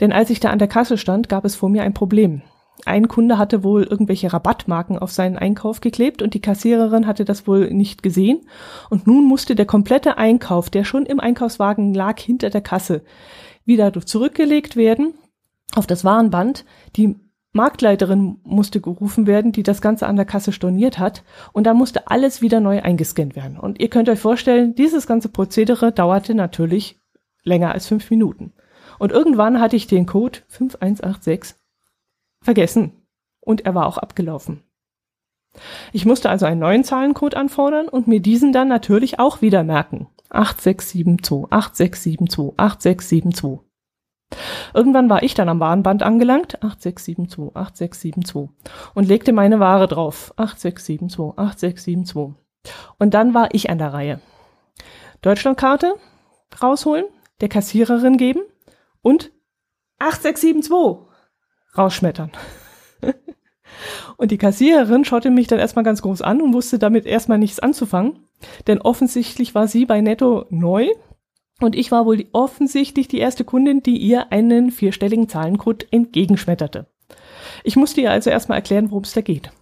Denn 0.00 0.12
als 0.12 0.30
ich 0.30 0.40
da 0.40 0.50
an 0.50 0.58
der 0.58 0.68
Kasse 0.68 0.98
stand, 0.98 1.28
gab 1.28 1.44
es 1.44 1.56
vor 1.56 1.68
mir 1.68 1.82
ein 1.82 1.94
Problem. 1.94 2.42
Ein 2.84 3.08
Kunde 3.08 3.38
hatte 3.38 3.64
wohl 3.64 3.84
irgendwelche 3.84 4.32
Rabattmarken 4.32 4.98
auf 4.98 5.10
seinen 5.10 5.38
Einkauf 5.38 5.80
geklebt 5.80 6.20
und 6.20 6.34
die 6.34 6.40
Kassiererin 6.40 7.06
hatte 7.06 7.24
das 7.24 7.46
wohl 7.46 7.70
nicht 7.72 8.02
gesehen. 8.02 8.40
Und 8.90 9.06
nun 9.06 9.24
musste 9.24 9.54
der 9.54 9.66
komplette 9.66 10.18
Einkauf, 10.18 10.68
der 10.68 10.84
schon 10.84 11.06
im 11.06 11.18
Einkaufswagen 11.18 11.94
lag, 11.94 12.20
hinter 12.20 12.50
der 12.50 12.60
Kasse, 12.60 13.02
wieder 13.64 13.92
zurückgelegt 13.92 14.76
werden 14.76 15.14
auf 15.74 15.86
das 15.86 16.04
Warenband. 16.04 16.64
Die 16.96 17.16
Marktleiterin 17.52 18.38
musste 18.44 18.80
gerufen 18.80 19.26
werden, 19.26 19.50
die 19.50 19.62
das 19.62 19.80
Ganze 19.80 20.06
an 20.06 20.16
der 20.16 20.26
Kasse 20.26 20.52
storniert 20.52 20.98
hat. 20.98 21.24
Und 21.52 21.64
dann 21.64 21.78
musste 21.78 22.08
alles 22.08 22.42
wieder 22.42 22.60
neu 22.60 22.82
eingescannt 22.82 23.34
werden. 23.34 23.58
Und 23.58 23.80
ihr 23.80 23.88
könnt 23.88 24.10
euch 24.10 24.20
vorstellen, 24.20 24.74
dieses 24.74 25.06
ganze 25.06 25.30
Prozedere 25.30 25.90
dauerte 25.90 26.34
natürlich 26.34 27.00
länger 27.42 27.72
als 27.72 27.86
fünf 27.86 28.10
Minuten. 28.10 28.52
Und 28.98 29.12
irgendwann 29.12 29.60
hatte 29.60 29.76
ich 29.76 29.86
den 29.86 30.06
Code 30.06 30.40
5186 30.48 31.56
vergessen. 32.42 32.92
Und 33.40 33.64
er 33.64 33.74
war 33.74 33.86
auch 33.86 33.98
abgelaufen. 33.98 34.62
Ich 35.92 36.04
musste 36.04 36.30
also 36.30 36.46
einen 36.46 36.60
neuen 36.60 36.84
Zahlencode 36.84 37.34
anfordern 37.34 37.88
und 37.88 38.06
mir 38.06 38.20
diesen 38.20 38.52
dann 38.52 38.68
natürlich 38.68 39.18
auch 39.18 39.42
wieder 39.42 39.62
merken. 39.62 40.08
8672, 40.30 41.52
8672, 41.52 42.54
8672. 42.58 43.66
Irgendwann 44.74 45.08
war 45.08 45.22
ich 45.22 45.34
dann 45.34 45.48
am 45.48 45.60
Warenband 45.60 46.02
angelangt, 46.02 46.62
8672, 46.62 47.56
8672 47.56 48.48
und 48.94 49.08
legte 49.08 49.32
meine 49.32 49.60
Ware 49.60 49.86
drauf, 49.86 50.34
8672, 50.36 51.38
8672. 51.38 52.34
Und 52.98 53.14
dann 53.14 53.34
war 53.34 53.54
ich 53.54 53.70
an 53.70 53.78
der 53.78 53.92
Reihe. 53.92 54.20
Deutschlandkarte 55.22 55.94
rausholen, 56.60 57.06
der 57.40 57.48
Kassiererin 57.48 58.16
geben 58.16 58.40
und 59.06 59.30
8672 60.00 61.06
rausschmettern. 61.78 62.32
und 64.16 64.32
die 64.32 64.36
Kassiererin 64.36 65.04
schaute 65.04 65.30
mich 65.30 65.46
dann 65.46 65.60
erstmal 65.60 65.84
ganz 65.84 66.02
groß 66.02 66.22
an 66.22 66.42
und 66.42 66.52
wusste 66.52 66.80
damit 66.80 67.06
erstmal 67.06 67.38
nichts 67.38 67.60
anzufangen, 67.60 68.26
denn 68.66 68.80
offensichtlich 68.80 69.54
war 69.54 69.68
sie 69.68 69.86
bei 69.86 70.00
Netto 70.00 70.46
neu 70.50 70.88
und 71.60 71.76
ich 71.76 71.92
war 71.92 72.04
wohl 72.04 72.26
offensichtlich 72.32 73.06
die 73.06 73.18
erste 73.18 73.44
Kundin, 73.44 73.80
die 73.80 73.96
ihr 73.96 74.32
einen 74.32 74.72
vierstelligen 74.72 75.28
Zahlencode 75.28 75.86
entgegenschmetterte. 75.92 76.88
Ich 77.62 77.76
musste 77.76 78.00
ihr 78.00 78.10
also 78.10 78.28
erstmal 78.28 78.58
erklären, 78.58 78.90
worum 78.90 79.04
es 79.04 79.12
da 79.12 79.20
geht. 79.20 79.52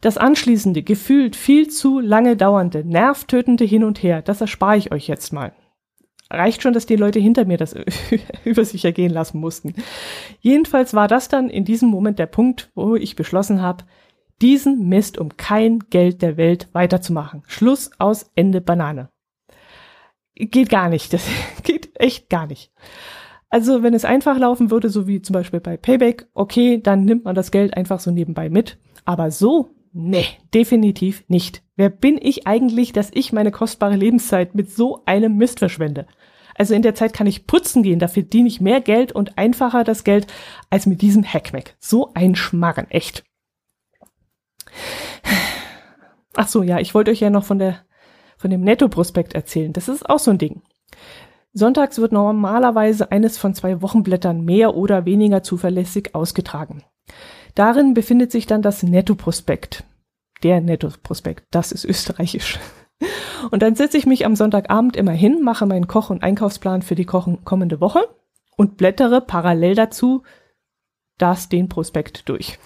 Das 0.00 0.18
anschließende, 0.18 0.82
gefühlt 0.82 1.36
viel 1.36 1.68
zu 1.68 2.00
lange 2.00 2.36
dauernde, 2.36 2.84
nervtötende 2.84 3.62
Hin 3.62 3.84
und 3.84 4.02
Her, 4.02 4.20
das 4.20 4.40
erspare 4.40 4.78
ich 4.78 4.90
euch 4.90 5.06
jetzt 5.06 5.32
mal. 5.32 5.54
Reicht 6.32 6.62
schon, 6.62 6.72
dass 6.72 6.86
die 6.86 6.96
Leute 6.96 7.18
hinter 7.18 7.44
mir 7.44 7.58
das 7.58 7.74
über 8.44 8.64
sich 8.64 8.84
ergehen 8.84 9.12
lassen 9.12 9.38
mussten. 9.38 9.74
Jedenfalls 10.40 10.94
war 10.94 11.08
das 11.08 11.28
dann 11.28 11.50
in 11.50 11.64
diesem 11.64 11.88
Moment 11.88 12.18
der 12.18 12.26
Punkt, 12.26 12.70
wo 12.74 12.96
ich 12.96 13.16
beschlossen 13.16 13.62
habe, 13.62 13.84
diesen 14.40 14.88
Mist 14.88 15.18
um 15.18 15.36
kein 15.36 15.80
Geld 15.90 16.22
der 16.22 16.36
Welt 16.36 16.68
weiterzumachen. 16.72 17.42
Schluss 17.46 17.90
aus 17.98 18.30
Ende 18.34 18.60
Banane. 18.60 19.10
Geht 20.34 20.70
gar 20.70 20.88
nicht. 20.88 21.12
Das 21.12 21.26
geht 21.62 21.90
echt 22.00 22.28
gar 22.28 22.46
nicht. 22.46 22.72
Also 23.50 23.82
wenn 23.82 23.94
es 23.94 24.04
einfach 24.04 24.38
laufen 24.38 24.70
würde, 24.70 24.88
so 24.88 25.06
wie 25.06 25.20
zum 25.20 25.34
Beispiel 25.34 25.60
bei 25.60 25.76
Payback, 25.76 26.26
okay, 26.32 26.80
dann 26.82 27.04
nimmt 27.04 27.24
man 27.24 27.34
das 27.34 27.50
Geld 27.50 27.76
einfach 27.76 28.00
so 28.00 28.10
nebenbei 28.10 28.48
mit. 28.48 28.78
Aber 29.04 29.30
so, 29.30 29.70
nee, 29.92 30.26
definitiv 30.54 31.24
nicht. 31.28 31.62
Wer 31.76 31.90
bin 31.90 32.18
ich 32.20 32.46
eigentlich, 32.46 32.92
dass 32.92 33.10
ich 33.12 33.32
meine 33.32 33.50
kostbare 33.50 33.96
Lebenszeit 33.96 34.54
mit 34.54 34.70
so 34.70 35.02
einem 35.06 35.36
Mist 35.36 35.58
verschwende? 35.58 36.06
Also 36.54 36.74
in 36.74 36.82
der 36.82 36.94
Zeit 36.94 37.12
kann 37.14 37.26
ich 37.26 37.46
putzen 37.46 37.82
gehen, 37.82 37.98
da 37.98 38.08
verdiene 38.08 38.48
ich 38.48 38.60
mehr 38.60 38.80
Geld 38.80 39.12
und 39.12 39.38
einfacher 39.38 39.84
das 39.84 40.04
Geld 40.04 40.26
als 40.70 40.86
mit 40.86 41.00
diesem 41.00 41.24
Hackmack. 41.24 41.76
So 41.80 42.12
ein 42.14 42.34
Schmarren, 42.34 42.90
echt. 42.90 43.24
Ach 46.34 46.48
so, 46.48 46.62
ja, 46.62 46.78
ich 46.78 46.94
wollte 46.94 47.10
euch 47.10 47.20
ja 47.20 47.30
noch 47.30 47.44
von 47.44 47.58
der 47.58 47.84
von 48.42 48.50
dem 48.50 48.62
Netto-Prospekt 48.62 49.34
erzählen. 49.34 49.72
Das 49.72 49.88
ist 49.88 50.10
auch 50.10 50.18
so 50.18 50.32
ein 50.32 50.38
Ding. 50.38 50.62
Sonntags 51.52 51.98
wird 51.98 52.10
normalerweise 52.10 53.12
eines 53.12 53.38
von 53.38 53.54
zwei 53.54 53.82
Wochenblättern 53.82 54.44
mehr 54.44 54.74
oder 54.74 55.04
weniger 55.04 55.44
zuverlässig 55.44 56.14
ausgetragen. 56.14 56.82
Darin 57.54 57.94
befindet 57.94 58.32
sich 58.32 58.46
dann 58.46 58.62
das 58.62 58.82
Netto-Prospekt. 58.82 59.84
Der 60.42 60.60
Netto-Prospekt, 60.60 61.44
das 61.50 61.72
ist 61.72 61.84
österreichisch. 61.84 62.58
Und 63.50 63.62
dann 63.62 63.74
setze 63.74 63.98
ich 63.98 64.06
mich 64.06 64.24
am 64.24 64.36
Sonntagabend 64.36 64.96
immer 64.96 65.12
hin, 65.12 65.42
mache 65.42 65.66
meinen 65.66 65.88
Koch- 65.88 66.10
und 66.10 66.22
Einkaufsplan 66.22 66.82
für 66.82 66.94
die 66.94 67.04
kommende 67.04 67.80
Woche 67.80 68.08
und 68.56 68.76
blättere 68.76 69.20
parallel 69.20 69.74
dazu 69.74 70.22
das 71.18 71.48
den 71.48 71.68
Prospekt 71.68 72.28
durch. 72.28 72.58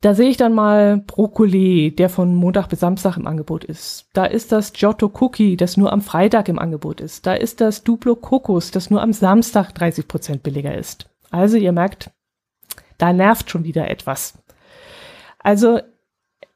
Da 0.00 0.14
sehe 0.14 0.28
ich 0.28 0.36
dann 0.36 0.54
mal 0.54 0.98
Brokkoli, 0.98 1.94
der 1.94 2.08
von 2.08 2.34
Montag 2.34 2.68
bis 2.68 2.80
Samstag 2.80 3.16
im 3.16 3.26
Angebot 3.26 3.64
ist. 3.64 4.08
Da 4.12 4.24
ist 4.24 4.52
das 4.52 4.72
Giotto 4.72 5.10
Cookie, 5.20 5.56
das 5.56 5.76
nur 5.76 5.92
am 5.92 6.00
Freitag 6.00 6.48
im 6.48 6.58
Angebot 6.58 7.00
ist. 7.00 7.26
Da 7.26 7.34
ist 7.34 7.60
das 7.60 7.82
Duplo 7.82 8.14
Kokos, 8.14 8.70
das 8.70 8.90
nur 8.90 9.02
am 9.02 9.12
Samstag 9.12 9.72
30 9.72 10.06
Prozent 10.06 10.42
billiger 10.42 10.76
ist. 10.76 11.08
Also 11.30 11.56
ihr 11.56 11.72
merkt, 11.72 12.10
da 12.98 13.12
nervt 13.12 13.50
schon 13.50 13.64
wieder 13.64 13.90
etwas. 13.90 14.38
Also 15.38 15.80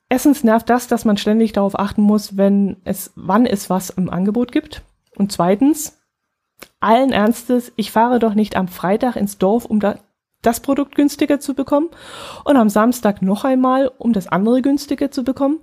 erstens 0.09 0.45
nervt 0.45 0.69
das, 0.69 0.89
dass 0.89 1.05
man 1.05 1.17
ständig 1.17 1.53
darauf 1.53 1.79
achten 1.79 2.03
muss, 2.03 2.37
wenn 2.37 2.77
es, 2.85 3.13
wann 3.15 3.47
es 3.47 3.71
was 3.71 3.91
im 3.91 4.11
Angebot 4.11 4.53
gibt. 4.53 4.83
Und 5.17 5.33
zweitens, 5.33 6.01
allen 6.81 7.13
Ernstes, 7.13 7.73
ich 7.77 7.93
fahre 7.93 8.19
doch 8.19 8.35
nicht 8.35 8.57
am 8.57 8.69
Freitag 8.69 9.17
ins 9.17 9.39
Dorf, 9.39 9.65
um 9.65 9.81
da 9.81 9.97
das 10.43 10.61
Produkt 10.61 10.95
günstiger 10.95 11.39
zu 11.39 11.55
bekommen 11.55 11.91
und 12.45 12.57
am 12.57 12.71
Samstag 12.71 13.21
noch 13.21 13.45
einmal, 13.45 13.89
um 13.99 14.13
das 14.13 14.27
andere 14.27 14.63
günstiger 14.63 15.11
zu 15.11 15.23
bekommen. 15.23 15.61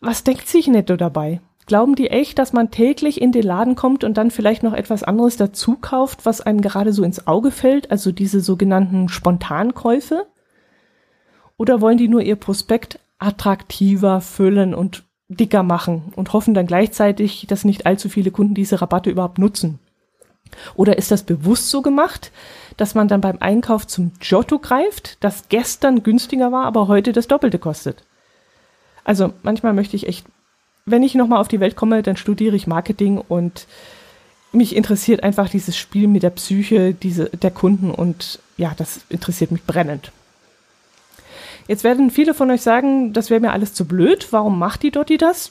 Was 0.00 0.22
denkt 0.22 0.48
sich 0.48 0.68
Netto 0.68 0.96
dabei? 0.96 1.40
Glauben 1.66 1.96
die 1.96 2.10
echt, 2.10 2.38
dass 2.38 2.52
man 2.52 2.70
täglich 2.70 3.20
in 3.20 3.32
den 3.32 3.42
Laden 3.42 3.74
kommt 3.74 4.04
und 4.04 4.16
dann 4.16 4.30
vielleicht 4.30 4.62
noch 4.62 4.72
etwas 4.72 5.02
anderes 5.02 5.36
dazu 5.36 5.76
kauft, 5.80 6.24
was 6.24 6.40
einem 6.40 6.60
gerade 6.60 6.92
so 6.92 7.02
ins 7.02 7.26
Auge 7.26 7.50
fällt, 7.50 7.90
also 7.90 8.12
diese 8.12 8.40
sogenannten 8.40 9.08
Spontankäufe? 9.08 10.26
Oder 11.56 11.80
wollen 11.80 11.98
die 11.98 12.08
nur 12.08 12.22
ihr 12.22 12.36
Prospekt 12.36 13.00
attraktiver 13.18 14.20
füllen 14.20 14.74
und 14.74 15.02
dicker 15.28 15.64
machen 15.64 16.12
und 16.14 16.32
hoffen 16.32 16.54
dann 16.54 16.66
gleichzeitig, 16.66 17.46
dass 17.48 17.64
nicht 17.64 17.84
allzu 17.84 18.08
viele 18.08 18.30
Kunden 18.30 18.54
diese 18.54 18.80
Rabatte 18.80 19.10
überhaupt 19.10 19.38
nutzen? 19.38 19.80
Oder 20.76 20.96
ist 20.98 21.10
das 21.10 21.24
bewusst 21.24 21.70
so 21.70 21.82
gemacht, 21.82 22.30
dass 22.76 22.94
man 22.94 23.08
dann 23.08 23.20
beim 23.20 23.38
Einkauf 23.40 23.86
zum 23.88 24.12
Giotto 24.20 24.60
greift, 24.60 25.22
das 25.24 25.48
gestern 25.48 26.04
günstiger 26.04 26.52
war, 26.52 26.64
aber 26.66 26.86
heute 26.86 27.12
das 27.12 27.26
Doppelte 27.26 27.58
kostet? 27.58 28.04
Also 29.02 29.32
manchmal 29.42 29.72
möchte 29.72 29.96
ich 29.96 30.06
echt, 30.06 30.26
wenn 30.86 31.02
ich 31.02 31.16
nochmal 31.16 31.40
auf 31.40 31.48
die 31.48 31.60
Welt 31.60 31.74
komme, 31.74 32.02
dann 32.02 32.16
studiere 32.16 32.54
ich 32.54 32.68
Marketing 32.68 33.18
und 33.18 33.66
mich 34.52 34.76
interessiert 34.76 35.22
einfach 35.24 35.50
dieses 35.50 35.76
Spiel 35.76 36.06
mit 36.06 36.22
der 36.22 36.30
Psyche 36.30 36.94
diese, 36.94 37.28
der 37.30 37.50
Kunden 37.50 37.90
und 37.90 38.38
ja, 38.56 38.72
das 38.76 39.00
interessiert 39.08 39.50
mich 39.50 39.64
brennend. 39.64 40.12
Jetzt 41.66 41.82
werden 41.82 42.10
viele 42.10 42.32
von 42.32 42.50
euch 42.52 42.62
sagen, 42.62 43.12
das 43.12 43.28
wäre 43.28 43.40
mir 43.40 43.52
alles 43.52 43.74
zu 43.74 43.84
blöd. 43.86 44.28
Warum 44.30 44.58
macht 44.58 44.84
die 44.84 44.92
Dotti 44.92 45.18
das? 45.18 45.50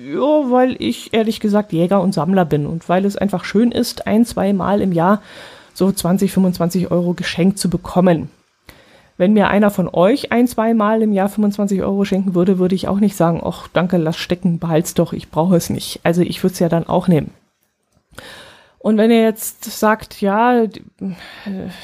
Ja, 0.00 0.50
weil 0.50 0.76
ich 0.78 1.12
ehrlich 1.12 1.40
gesagt 1.40 1.72
Jäger 1.72 2.00
und 2.00 2.14
Sammler 2.14 2.44
bin 2.44 2.66
und 2.66 2.88
weil 2.88 3.04
es 3.04 3.16
einfach 3.16 3.44
schön 3.44 3.72
ist, 3.72 4.06
ein, 4.06 4.24
zwei 4.24 4.52
Mal 4.52 4.80
im 4.80 4.92
Jahr 4.92 5.20
so 5.74 5.90
20, 5.90 6.30
25 6.30 6.92
Euro 6.92 7.14
geschenkt 7.14 7.58
zu 7.58 7.68
bekommen. 7.68 8.30
Wenn 9.16 9.32
mir 9.32 9.48
einer 9.48 9.70
von 9.70 9.88
euch 9.88 10.32
ein, 10.32 10.46
zwei 10.46 10.74
Mal 10.74 11.02
im 11.02 11.12
Jahr 11.12 11.28
25 11.28 11.82
Euro 11.82 12.04
schenken 12.04 12.34
würde, 12.34 12.58
würde 12.58 12.74
ich 12.74 12.88
auch 12.88 13.00
nicht 13.00 13.16
sagen, 13.16 13.40
ach 13.44 13.68
danke, 13.72 13.96
lass 13.96 14.16
stecken, 14.16 14.58
behalt's 14.58 14.94
doch, 14.94 15.12
ich 15.12 15.30
brauche 15.30 15.56
es 15.56 15.70
nicht. 15.70 16.00
Also 16.02 16.22
ich 16.22 16.42
würde 16.42 16.52
es 16.52 16.58
ja 16.58 16.68
dann 16.68 16.86
auch 16.86 17.08
nehmen. 17.08 17.30
Und 18.78 18.98
wenn 18.98 19.10
ihr 19.10 19.22
jetzt 19.22 19.64
sagt, 19.64 20.20
ja, 20.20 20.64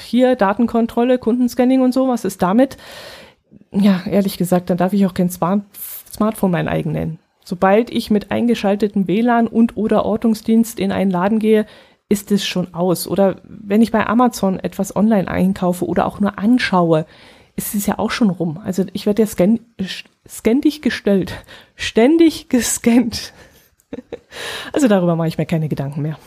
hier 0.04 0.36
Datenkontrolle, 0.36 1.18
Kundenscanning 1.18 1.80
und 1.80 1.92
so, 1.92 2.06
was 2.06 2.24
ist 2.24 2.42
damit? 2.42 2.76
Ja, 3.72 4.02
ehrlich 4.08 4.38
gesagt, 4.38 4.70
dann 4.70 4.76
darf 4.76 4.92
ich 4.92 5.04
auch 5.06 5.14
kein 5.14 5.30
Smart 5.30 5.62
Smartphone 6.12 6.50
mein 6.50 6.68
eigen 6.68 6.92
nennen. 6.92 7.18
Sobald 7.44 7.90
ich 7.90 8.10
mit 8.10 8.30
eingeschaltetem 8.30 9.08
WLAN 9.08 9.48
und 9.48 9.76
oder 9.76 10.04
Ortungsdienst 10.04 10.78
in 10.78 10.92
einen 10.92 11.10
Laden 11.10 11.38
gehe, 11.38 11.66
ist 12.12 12.30
es 12.30 12.44
schon 12.44 12.74
aus. 12.74 13.08
Oder 13.08 13.40
wenn 13.44 13.80
ich 13.80 13.90
bei 13.90 14.06
Amazon 14.06 14.60
etwas 14.60 14.94
online 14.94 15.28
einkaufe 15.28 15.86
oder 15.86 16.04
auch 16.04 16.20
nur 16.20 16.38
anschaue, 16.38 17.06
ist 17.56 17.74
es 17.74 17.86
ja 17.86 17.98
auch 17.98 18.10
schon 18.10 18.28
rum. 18.28 18.60
Also 18.62 18.84
ich 18.92 19.06
werde 19.06 19.22
ja 19.22 19.26
scan 19.26 19.60
ständig 20.26 20.82
gestellt, 20.82 21.42
ständig 21.74 22.48
gescannt. 22.48 23.32
Also 24.72 24.88
darüber 24.88 25.14
mache 25.14 25.28
ich 25.28 25.36
mir 25.36 25.44
keine 25.44 25.68
Gedanken 25.68 26.00
mehr. 26.00 26.18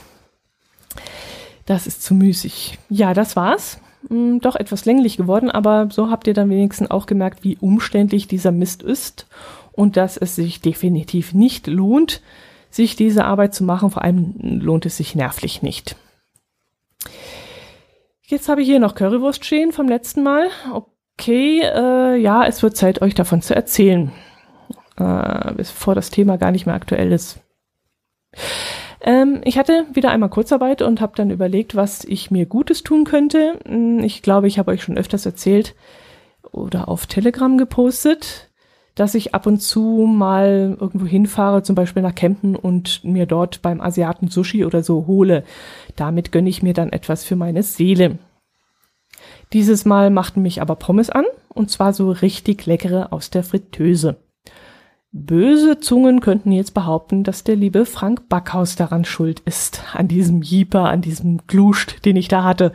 Das 1.65 1.87
ist 1.87 2.03
zu 2.03 2.13
müßig. 2.13 2.77
Ja, 2.89 3.15
das 3.15 3.35
war's. 3.35 3.79
Hm, 4.07 4.39
doch 4.41 4.55
etwas 4.55 4.85
länglich 4.85 5.17
geworden, 5.17 5.49
aber 5.49 5.87
so 5.91 6.11
habt 6.11 6.27
ihr 6.27 6.35
dann 6.35 6.51
wenigstens 6.51 6.91
auch 6.91 7.07
gemerkt, 7.07 7.43
wie 7.43 7.57
umständlich 7.57 8.27
dieser 8.27 8.51
Mist 8.51 8.83
ist 8.83 9.25
und 9.71 9.97
dass 9.97 10.17
es 10.17 10.35
sich 10.35 10.61
definitiv 10.61 11.33
nicht 11.33 11.65
lohnt, 11.65 12.21
sich 12.75 12.95
diese 12.95 13.25
Arbeit 13.25 13.53
zu 13.53 13.63
machen. 13.63 13.89
Vor 13.89 14.03
allem 14.03 14.35
lohnt 14.41 14.85
es 14.85 14.97
sich 14.97 15.15
nervlich 15.15 15.61
nicht. 15.61 15.95
Jetzt 18.21 18.49
habe 18.49 18.61
ich 18.61 18.67
hier 18.67 18.79
noch 18.79 18.95
Currywurst 18.95 19.45
stehen 19.45 19.71
vom 19.71 19.87
letzten 19.87 20.23
Mal. 20.23 20.49
Okay, 20.73 21.61
äh, 21.61 22.17
ja, 22.17 22.45
es 22.45 22.63
wird 22.63 22.75
Zeit, 22.75 23.01
euch 23.01 23.13
davon 23.13 23.41
zu 23.41 23.55
erzählen, 23.55 24.11
äh, 24.97 25.53
bevor 25.53 25.95
das 25.95 26.09
Thema 26.09 26.37
gar 26.37 26.51
nicht 26.51 26.65
mehr 26.65 26.75
aktuell 26.75 27.11
ist. 27.11 27.39
Ähm, 29.01 29.41
ich 29.45 29.57
hatte 29.57 29.85
wieder 29.93 30.09
einmal 30.09 30.29
Kurzarbeit 30.29 30.81
und 30.81 30.99
habe 30.99 31.13
dann 31.15 31.29
überlegt, 31.29 31.75
was 31.75 32.03
ich 32.03 32.31
mir 32.31 32.47
Gutes 32.47 32.83
tun 32.83 33.05
könnte. 33.05 33.59
Hm, 33.65 33.99
ich 33.99 34.23
glaube, 34.23 34.47
ich 34.47 34.57
habe 34.57 34.71
euch 34.71 34.83
schon 34.83 34.97
öfters 34.97 35.25
erzählt 35.25 35.75
oder 36.51 36.89
auf 36.89 37.05
Telegram 37.05 37.57
gepostet 37.57 38.44
dass 38.95 39.13
ich 39.13 39.35
ab 39.35 39.45
und 39.45 39.61
zu 39.61 40.07
mal 40.07 40.77
irgendwo 40.79 41.05
hinfahre, 41.05 41.63
zum 41.63 41.75
Beispiel 41.75 42.01
nach 42.01 42.15
Kempten 42.15 42.55
und 42.55 43.03
mir 43.03 43.25
dort 43.25 43.61
beim 43.61 43.81
Asiaten 43.81 44.29
Sushi 44.29 44.65
oder 44.65 44.83
so 44.83 45.05
hole. 45.05 45.43
Damit 45.95 46.31
gönne 46.31 46.49
ich 46.49 46.63
mir 46.63 46.73
dann 46.73 46.91
etwas 46.91 47.25
für 47.25 47.35
meine 47.35 47.61
Seele. 47.61 48.17
Dieses 49.53 49.85
Mal 49.85 50.09
machten 50.09 50.41
mich 50.41 50.61
aber 50.61 50.75
Pommes 50.75 51.09
an, 51.09 51.25
und 51.49 51.69
zwar 51.69 51.93
so 51.93 52.11
richtig 52.11 52.65
leckere 52.65 53.11
aus 53.11 53.29
der 53.29 53.43
Fritteuse. 53.43 54.17
Böse 55.17 55.79
Zungen 55.79 56.19
könnten 56.19 56.51
jetzt 56.51 56.73
behaupten, 56.73 57.23
dass 57.23 57.45
der 57.45 57.55
liebe 57.55 57.85
Frank 57.85 58.27
Backhaus 58.27 58.75
daran 58.75 59.05
schuld 59.05 59.39
ist, 59.41 59.81
an 59.93 60.09
diesem 60.09 60.41
Jeeper, 60.41 60.89
an 60.89 61.01
diesem 61.01 61.47
Gluscht, 61.47 62.03
den 62.03 62.17
ich 62.17 62.27
da 62.27 62.43
hatte, 62.43 62.73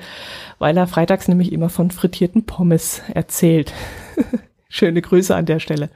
weil 0.59 0.75
er 0.77 0.87
freitags 0.87 1.29
nämlich 1.29 1.53
immer 1.53 1.69
von 1.69 1.91
frittierten 1.91 2.47
Pommes 2.47 3.03
erzählt. 3.13 3.75
Schöne 4.71 5.03
Grüße 5.03 5.35
an 5.35 5.47
der 5.47 5.59
Stelle. 5.59 5.91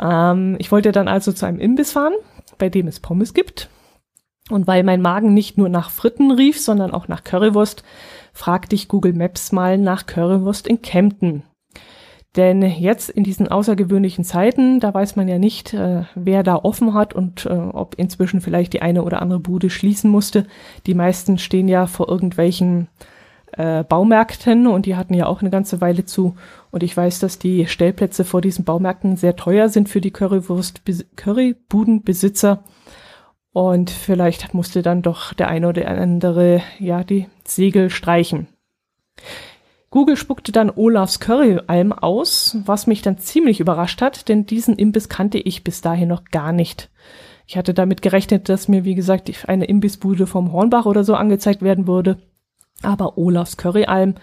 Ähm, 0.00 0.56
ich 0.58 0.72
wollte 0.72 0.90
dann 0.90 1.06
also 1.06 1.30
zu 1.30 1.46
einem 1.46 1.60
Imbiss 1.60 1.92
fahren, 1.92 2.14
bei 2.58 2.68
dem 2.68 2.88
es 2.88 2.98
Pommes 2.98 3.34
gibt. 3.34 3.68
Und 4.50 4.66
weil 4.66 4.82
mein 4.82 5.00
Magen 5.00 5.32
nicht 5.32 5.56
nur 5.56 5.68
nach 5.68 5.90
Fritten 5.90 6.30
rief, 6.32 6.60
sondern 6.60 6.92
auch 6.92 7.06
nach 7.06 7.22
Currywurst, 7.22 7.84
fragte 8.32 8.74
ich 8.74 8.88
Google 8.88 9.12
Maps 9.12 9.52
mal 9.52 9.78
nach 9.78 10.06
Currywurst 10.06 10.66
in 10.66 10.82
Kempten. 10.82 11.44
Denn 12.36 12.62
jetzt 12.62 13.10
in 13.10 13.24
diesen 13.24 13.46
außergewöhnlichen 13.46 14.24
Zeiten, 14.24 14.80
da 14.80 14.92
weiß 14.92 15.14
man 15.14 15.28
ja 15.28 15.38
nicht, 15.38 15.72
äh, 15.72 16.02
wer 16.14 16.42
da 16.42 16.56
offen 16.56 16.92
hat 16.94 17.14
und 17.14 17.46
äh, 17.46 17.52
ob 17.52 17.94
inzwischen 17.96 18.40
vielleicht 18.40 18.72
die 18.72 18.82
eine 18.82 19.04
oder 19.04 19.22
andere 19.22 19.38
Bude 19.38 19.70
schließen 19.70 20.10
musste. 20.10 20.46
Die 20.86 20.94
meisten 20.94 21.38
stehen 21.38 21.68
ja 21.68 21.86
vor 21.86 22.08
irgendwelchen 22.08 22.88
äh, 23.56 23.84
Baumärkten 23.84 24.66
und 24.66 24.86
die 24.86 24.96
hatten 24.96 25.14
ja 25.14 25.26
auch 25.26 25.40
eine 25.40 25.50
ganze 25.50 25.80
Weile 25.80 26.04
zu. 26.04 26.36
Und 26.70 26.82
ich 26.82 26.96
weiß, 26.96 27.20
dass 27.20 27.38
die 27.38 27.66
Stellplätze 27.66 28.24
vor 28.24 28.40
diesen 28.40 28.64
Baumärkten 28.64 29.16
sehr 29.16 29.36
teuer 29.36 29.68
sind 29.68 29.88
für 29.88 30.00
die 30.00 30.10
Currywurst 30.10 30.82
Currybudenbesitzer. 31.16 32.64
Und 33.52 33.90
vielleicht 33.90 34.52
musste 34.52 34.82
dann 34.82 35.02
doch 35.02 35.32
der 35.32 35.48
eine 35.48 35.68
oder 35.68 35.86
andere 35.88 36.62
ja 36.80 37.04
die 37.04 37.28
Segel 37.44 37.90
streichen. 37.90 38.48
Google 39.90 40.16
spuckte 40.16 40.50
dann 40.50 40.72
Olafs 40.74 41.20
Curryalm 41.20 41.92
aus, 41.92 42.56
was 42.64 42.88
mich 42.88 43.02
dann 43.02 43.18
ziemlich 43.18 43.60
überrascht 43.60 44.02
hat, 44.02 44.28
denn 44.28 44.44
diesen 44.44 44.74
Imbiss 44.74 45.08
kannte 45.08 45.38
ich 45.38 45.62
bis 45.62 45.82
dahin 45.82 46.08
noch 46.08 46.24
gar 46.24 46.50
nicht. 46.52 46.90
Ich 47.46 47.56
hatte 47.56 47.74
damit 47.74 48.02
gerechnet, 48.02 48.48
dass 48.48 48.66
mir, 48.66 48.84
wie 48.84 48.96
gesagt, 48.96 49.30
eine 49.46 49.66
Imbissbude 49.66 50.26
vom 50.26 50.50
Hornbach 50.50 50.86
oder 50.86 51.04
so 51.04 51.14
angezeigt 51.14 51.62
werden 51.62 51.86
würde. 51.86 52.18
Aber 52.82 53.16
Olafs 53.18 53.56
Curryalm, 53.56 54.14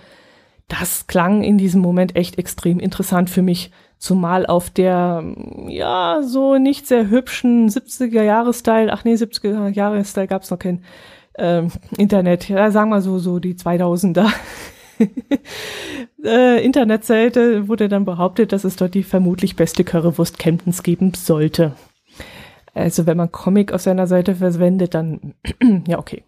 das 0.68 1.08
klang 1.08 1.44
in 1.44 1.58
diesem 1.58 1.82
Moment 1.82 2.16
echt 2.16 2.38
extrem 2.38 2.80
interessant 2.80 3.30
für 3.30 3.42
mich. 3.42 3.72
Zumal 3.98 4.48
auf 4.48 4.70
der, 4.70 5.24
ja, 5.68 6.22
so 6.24 6.58
nicht 6.58 6.88
sehr 6.88 7.10
hübschen 7.10 7.70
70er-Jahre-Style, 7.70 8.92
ach 8.92 9.04
nee, 9.04 9.14
70er-Jahre-Style 9.14 10.28
gab's 10.28 10.50
noch 10.50 10.58
kein 10.58 10.84
ähm, 11.38 11.72
Internet, 11.98 12.50
ja, 12.50 12.72
sagen 12.72 12.90
wir 12.90 13.02
so, 13.02 13.20
so 13.20 13.40
die 13.40 13.54
2000er. 13.54 14.28
äh, 16.24 16.64
Internetseite 16.64 17.68
wurde 17.68 17.90
dann 17.90 18.06
behauptet, 18.06 18.52
dass 18.54 18.64
es 18.64 18.76
dort 18.76 18.94
die 18.96 19.04
vermutlich 19.04 19.56
beste 19.56 19.84
Currywurst 19.84 20.40
Kemptens 20.40 20.84
geben 20.84 21.14
sollte. 21.14 21.74
Also 22.74 23.06
wenn 23.06 23.18
man 23.18 23.32
Comic 23.32 23.74
auf 23.74 23.82
seiner 23.82 24.08
Seite 24.08 24.36
verwendet, 24.36 24.94
dann 24.94 25.36
ja 25.88 26.00
okay. 26.00 26.24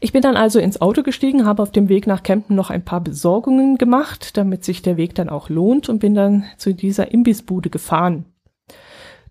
Ich 0.00 0.12
bin 0.12 0.22
dann 0.22 0.36
also 0.36 0.60
ins 0.60 0.80
Auto 0.80 1.02
gestiegen, 1.02 1.44
habe 1.44 1.62
auf 1.62 1.72
dem 1.72 1.88
Weg 1.88 2.06
nach 2.06 2.22
Kempten 2.22 2.54
noch 2.54 2.70
ein 2.70 2.84
paar 2.84 3.00
Besorgungen 3.00 3.78
gemacht, 3.78 4.36
damit 4.36 4.64
sich 4.64 4.82
der 4.82 4.96
Weg 4.96 5.14
dann 5.14 5.28
auch 5.28 5.48
lohnt 5.48 5.88
und 5.88 5.98
bin 5.98 6.14
dann 6.14 6.44
zu 6.56 6.72
dieser 6.72 7.12
Imbissbude 7.12 7.70
gefahren. 7.70 8.24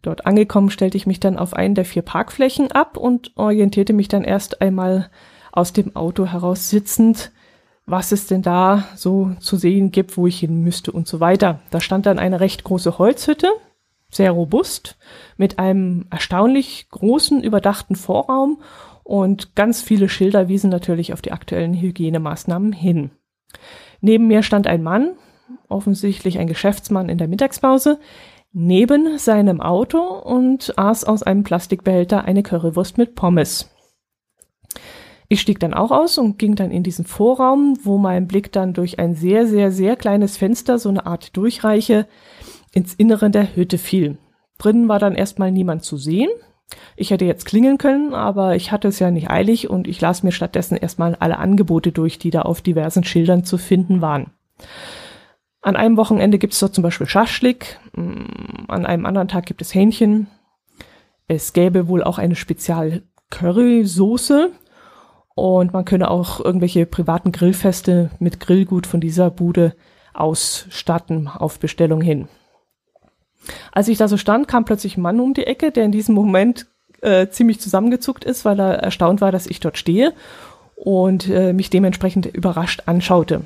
Dort 0.02 0.26
angekommen 0.26 0.70
stellte 0.70 0.98
ich 0.98 1.08
mich 1.08 1.20
dann 1.20 1.38
auf 1.38 1.54
einen 1.54 1.76
der 1.76 1.86
vier 1.86 2.02
Parkflächen 2.02 2.72
ab 2.72 2.98
und 2.98 3.32
orientierte 3.36 3.94
mich 3.94 4.08
dann 4.08 4.24
erst 4.24 4.62
einmal 4.62 5.10
aus 5.52 5.74
dem 5.74 5.96
Auto 5.96 6.26
heraus 6.26 6.70
sitzend, 6.70 7.32
was 7.86 8.12
es 8.12 8.28
denn 8.28 8.42
da 8.42 8.86
so 8.96 9.32
zu 9.40 9.56
sehen 9.56 9.92
gibt, 9.92 10.18
wo 10.18 10.28
ich 10.28 10.40
hin 10.40 10.62
müsste 10.62 10.92
und 10.92 11.08
so 11.08 11.20
weiter. 11.20 11.62
Da 11.72 11.80
stand 11.80 12.06
dann 12.06 12.20
eine 12.20 12.42
recht 12.42 12.64
große 12.64 12.98
Holzhütte, 12.98 13.48
sehr 14.10 14.32
robust, 14.32 14.98
mit 15.38 15.58
einem 15.58 16.06
erstaunlich 16.10 16.88
großen 16.92 17.44
überdachten 17.44 17.96
Vorraum 17.96 18.62
und 19.08 19.56
ganz 19.56 19.82
viele 19.82 20.10
Schilder 20.10 20.50
wiesen 20.50 20.70
natürlich 20.70 21.14
auf 21.14 21.22
die 21.22 21.32
aktuellen 21.32 21.74
Hygienemaßnahmen 21.74 22.74
hin. 22.74 23.12
Neben 24.02 24.28
mir 24.28 24.44
stand 24.44 24.68
ein 24.68 24.84
Mann, 24.84 25.14
offensichtlich 25.70 26.40
ein 26.40 26.48
Geschäftsmann 26.48 27.08
in 27.08 27.18
der 27.18 27.30
Mittagspause, 27.30 28.00
neben 28.52 29.18
seinem 29.18 29.62
Auto 29.62 30.00
und 30.00 30.78
aß 30.78 31.06
aus 31.06 31.24
einem 31.24 31.44
Plastikbehälter 31.44 32.26
eine 32.26 32.44
Currywurst 32.44 32.98
mit 32.98 33.16
Pommes. 33.16 33.70
Ich 35.30 35.40
stieg 35.40 35.60
dann 35.62 35.74
auch 35.74 35.92
aus 35.92 36.18
und 36.18 36.38
ging 36.38 36.56
dann 36.56 36.72
in 36.72 36.84
diesen 36.84 37.06
Vorraum, 37.06 37.78
wo 37.84 37.98
mein 37.98 38.28
Blick 38.28 38.52
dann 38.52 38.74
durch 38.74 39.00
ein 39.00 39.16
sehr, 39.16 39.48
sehr, 39.48 39.72
sehr 39.72 39.96
kleines 39.96 40.36
Fenster, 40.36 40.80
so 40.80 40.90
eine 40.90 41.06
Art 41.06 41.36
Durchreiche, 41.38 42.08
ins 42.74 42.94
Innere 42.94 43.30
der 43.30 43.56
Hütte 43.56 43.78
fiel. 43.78 44.18
Drinnen 44.58 44.90
war 44.90 45.00
dann 45.00 45.16
erstmal 45.16 45.52
niemand 45.52 45.84
zu 45.84 45.96
sehen, 45.96 46.30
ich 46.96 47.12
hätte 47.12 47.26
jetzt 47.26 47.46
klingeln 47.46 47.78
können, 47.78 48.14
aber 48.14 48.56
ich 48.56 48.72
hatte 48.72 48.88
es 48.88 49.00
ja 49.00 49.12
nicht 49.12 49.30
eilig 49.30 49.70
und 49.70 49.88
ich 49.88 50.02
las 50.02 50.24
mir 50.24 50.32
stattdessen 50.32 50.76
erstmal 50.76 51.16
alle 51.16 51.38
Angebote 51.38 51.92
durch, 51.92 52.20
die 52.20 52.32
da 52.32 52.42
auf 52.42 52.62
diversen 52.62 53.04
Schildern 53.04 53.44
zu 53.44 53.58
finden 53.58 54.02
waren. 54.02 54.32
An 55.62 55.76
einem 55.76 55.98
Wochenende 55.98 56.38
gibt 56.38 56.54
es 56.54 56.60
dort 56.60 56.74
zum 56.74 56.82
Beispiel 56.82 57.08
Schaschlik, 57.08 57.80
mm, 57.94 58.66
an 58.68 58.86
einem 58.86 59.06
anderen 59.06 59.28
Tag 59.28 59.46
gibt 59.46 59.62
es 59.62 59.74
Hähnchen. 59.74 60.28
Es 61.28 61.54
gäbe 61.54 61.88
wohl 61.88 62.04
auch 62.04 62.18
eine 62.18 62.36
Spezial 62.36 63.04
Currysoße 63.30 64.52
und 65.36 65.74
man 65.74 65.86
könne 65.86 66.10
auch 66.10 66.40
irgendwelche 66.44 66.86
privaten 66.86 67.32
Grillfeste 67.32 68.12
mit 68.20 68.40
Grillgut 68.40 68.88
von 68.88 69.02
dieser 69.02 69.30
Bude 69.30 69.76
ausstatten 70.14 71.28
auf 71.28 71.60
Bestellung 71.60 72.02
hin. 72.02 72.28
Als 73.72 73.88
ich 73.88 73.98
da 73.98 74.08
so 74.08 74.18
stand, 74.18 74.48
kam 74.48 74.66
plötzlich 74.66 74.98
ein 74.98 75.02
Mann 75.02 75.20
um 75.20 75.34
die 75.34 75.48
Ecke, 75.48 75.72
der 75.72 75.86
in 75.86 75.92
diesem 75.92 76.16
Moment 76.16 76.68
äh, 77.02 77.28
ziemlich 77.28 77.60
zusammengezuckt 77.60 78.26
ist, 78.26 78.46
weil 78.46 78.60
er 78.60 78.80
erstaunt 78.80 79.22
war, 79.22 79.32
dass 79.32 79.48
ich 79.48 79.60
dort 79.60 79.78
stehe 79.78 80.14
und 80.76 81.30
äh, 81.30 81.54
mich 81.54 81.70
dementsprechend 81.70 82.26
überrascht 82.26 82.84
anschaute. 82.86 83.42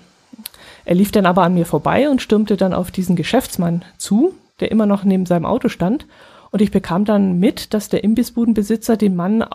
Er 0.86 0.96
lief 0.96 1.12
dann 1.12 1.26
aber 1.26 1.44
an 1.44 1.54
mir 1.54 1.66
vorbei 1.66 2.10
und 2.10 2.22
stürmte 2.22 2.58
dann 2.58 2.74
auf 2.74 2.92
diesen 2.92 3.16
Geschäftsmann 3.16 3.86
zu, 3.98 4.34
der 4.60 4.72
immer 4.72 4.86
noch 4.86 5.04
neben 5.04 5.26
seinem 5.26 5.46
Auto 5.46 5.70
stand. 5.70 6.08
Und 6.52 6.62
ich 6.62 6.72
bekam 6.72 7.06
dann 7.06 7.40
mit, 7.40 7.74
dass 7.74 7.90
der 7.90 8.04
Imbissbudenbesitzer 8.04 8.98
den 8.98 9.16
Mann 9.16 9.46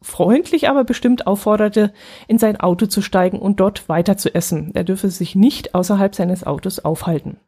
freundlich, 0.00 0.68
aber 0.68 0.84
bestimmt 0.84 1.26
aufforderte, 1.26 1.92
in 2.26 2.38
sein 2.38 2.58
Auto 2.58 2.86
zu 2.86 3.02
steigen 3.02 3.38
und 3.38 3.60
dort 3.60 3.88
weiter 3.88 4.16
zu 4.16 4.34
essen. 4.34 4.72
Er 4.74 4.84
dürfe 4.84 5.10
sich 5.10 5.36
nicht 5.36 5.74
außerhalb 5.74 6.14
seines 6.14 6.44
Autos 6.44 6.80
aufhalten. 6.80 7.38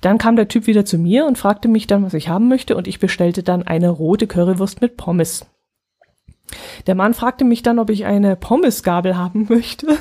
Dann 0.00 0.18
kam 0.18 0.36
der 0.36 0.48
Typ 0.48 0.66
wieder 0.66 0.84
zu 0.84 0.98
mir 0.98 1.26
und 1.26 1.38
fragte 1.38 1.68
mich 1.68 1.86
dann, 1.86 2.04
was 2.04 2.14
ich 2.14 2.28
haben 2.28 2.48
möchte, 2.48 2.76
und 2.76 2.88
ich 2.88 2.98
bestellte 3.00 3.42
dann 3.42 3.62
eine 3.62 3.90
rote 3.90 4.26
Currywurst 4.26 4.80
mit 4.80 4.96
Pommes. 4.96 5.46
Der 6.86 6.94
Mann 6.94 7.14
fragte 7.14 7.44
mich 7.44 7.62
dann, 7.62 7.78
ob 7.78 7.90
ich 7.90 8.06
eine 8.06 8.36
Pommesgabel 8.36 9.16
haben 9.16 9.46
möchte. 9.48 9.86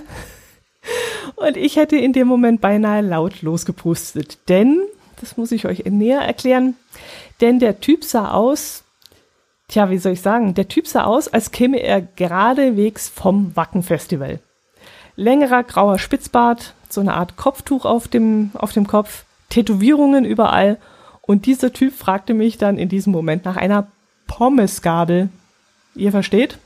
Und 1.35 1.57
ich 1.57 1.75
hätte 1.75 1.95
in 1.95 2.13
dem 2.13 2.27
Moment 2.27 2.59
beinahe 2.59 3.01
laut 3.01 3.41
losgepustet, 3.41 4.39
denn, 4.49 4.81
das 5.21 5.37
muss 5.37 5.51
ich 5.51 5.65
euch 5.65 5.85
näher 5.85 6.21
erklären, 6.21 6.75
denn 7.39 7.59
der 7.59 7.79
Typ 7.79 8.03
sah 8.03 8.31
aus, 8.31 8.83
tja, 9.67 9.89
wie 9.89 9.97
soll 9.97 10.13
ich 10.13 10.21
sagen, 10.21 10.53
der 10.55 10.67
Typ 10.67 10.87
sah 10.87 11.03
aus, 11.03 11.27
als 11.27 11.51
käme 11.51 11.79
er 11.79 12.01
geradewegs 12.01 13.09
vom 13.09 13.55
Wackenfestival. 13.55 14.39
Längerer 15.15 15.63
grauer 15.63 15.97
Spitzbart, 15.99 16.73
so 16.89 17.01
eine 17.01 17.13
Art 17.13 17.37
Kopftuch 17.37 17.85
auf 17.85 18.07
dem, 18.07 18.51
auf 18.53 18.73
dem 18.73 18.87
Kopf, 18.87 19.25
Tätowierungen 19.49 20.25
überall. 20.25 20.77
Und 21.21 21.45
dieser 21.45 21.73
Typ 21.73 21.93
fragte 21.93 22.33
mich 22.33 22.57
dann 22.57 22.77
in 22.77 22.89
diesem 22.89 23.13
Moment 23.13 23.45
nach 23.45 23.57
einer 23.57 23.87
Pommesgabel. 24.27 25.29
Ihr 25.95 26.11
versteht? 26.11 26.57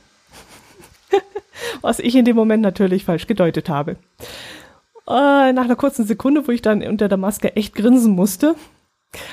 Was 1.80 1.98
ich 1.98 2.14
in 2.14 2.24
dem 2.24 2.36
Moment 2.36 2.62
natürlich 2.62 3.04
falsch 3.04 3.26
gedeutet 3.26 3.68
habe. 3.68 3.96
Äh, 5.06 5.52
nach 5.52 5.64
einer 5.64 5.76
kurzen 5.76 6.06
Sekunde, 6.06 6.48
wo 6.48 6.52
ich 6.52 6.62
dann 6.62 6.82
unter 6.82 7.08
der 7.08 7.18
Maske 7.18 7.56
echt 7.56 7.74
grinsen 7.74 8.14
musste, 8.14 8.54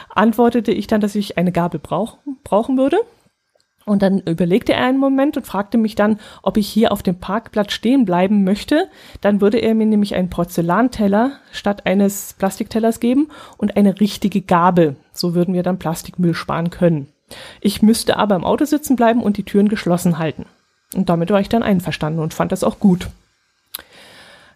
antwortete 0.09 0.73
ich 0.73 0.87
dann, 0.87 0.99
dass 0.99 1.15
ich 1.15 1.37
eine 1.37 1.53
Gabel 1.53 1.79
brauch 1.79 2.17
brauchen 2.43 2.77
würde. 2.77 2.97
Und 3.85 4.03
dann 4.03 4.19
überlegte 4.19 4.73
er 4.73 4.85
einen 4.85 4.99
Moment 4.99 5.37
und 5.37 5.45
fragte 5.45 5.77
mich 5.77 5.95
dann, 5.95 6.19
ob 6.43 6.57
ich 6.57 6.67
hier 6.67 6.91
auf 6.91 7.01
dem 7.01 7.15
Parkplatz 7.15 7.73
stehen 7.73 8.05
bleiben 8.05 8.43
möchte. 8.43 8.87
Dann 9.21 9.41
würde 9.41 9.57
er 9.57 9.73
mir 9.73 9.87
nämlich 9.87 10.13
einen 10.15 10.29
Porzellanteller 10.29 11.33
statt 11.51 11.85
eines 11.85 12.35
Plastiktellers 12.37 12.99
geben 12.99 13.29
und 13.57 13.77
eine 13.77 13.99
richtige 13.99 14.41
Gabel. 14.41 14.95
So 15.13 15.33
würden 15.33 15.53
wir 15.53 15.63
dann 15.63 15.79
Plastikmüll 15.79 16.35
sparen 16.35 16.69
können. 16.69 17.07
Ich 17.59 17.81
müsste 17.81 18.17
aber 18.17 18.35
im 18.35 18.43
Auto 18.43 18.65
sitzen 18.65 18.95
bleiben 18.95 19.23
und 19.23 19.37
die 19.37 19.43
Türen 19.43 19.69
geschlossen 19.69 20.19
halten. 20.19 20.45
Und 20.93 21.09
damit 21.09 21.31
war 21.31 21.39
ich 21.39 21.49
dann 21.49 21.63
einverstanden 21.63 22.19
und 22.19 22.33
fand 22.33 22.51
das 22.51 22.63
auch 22.63 22.79
gut. 22.79 23.07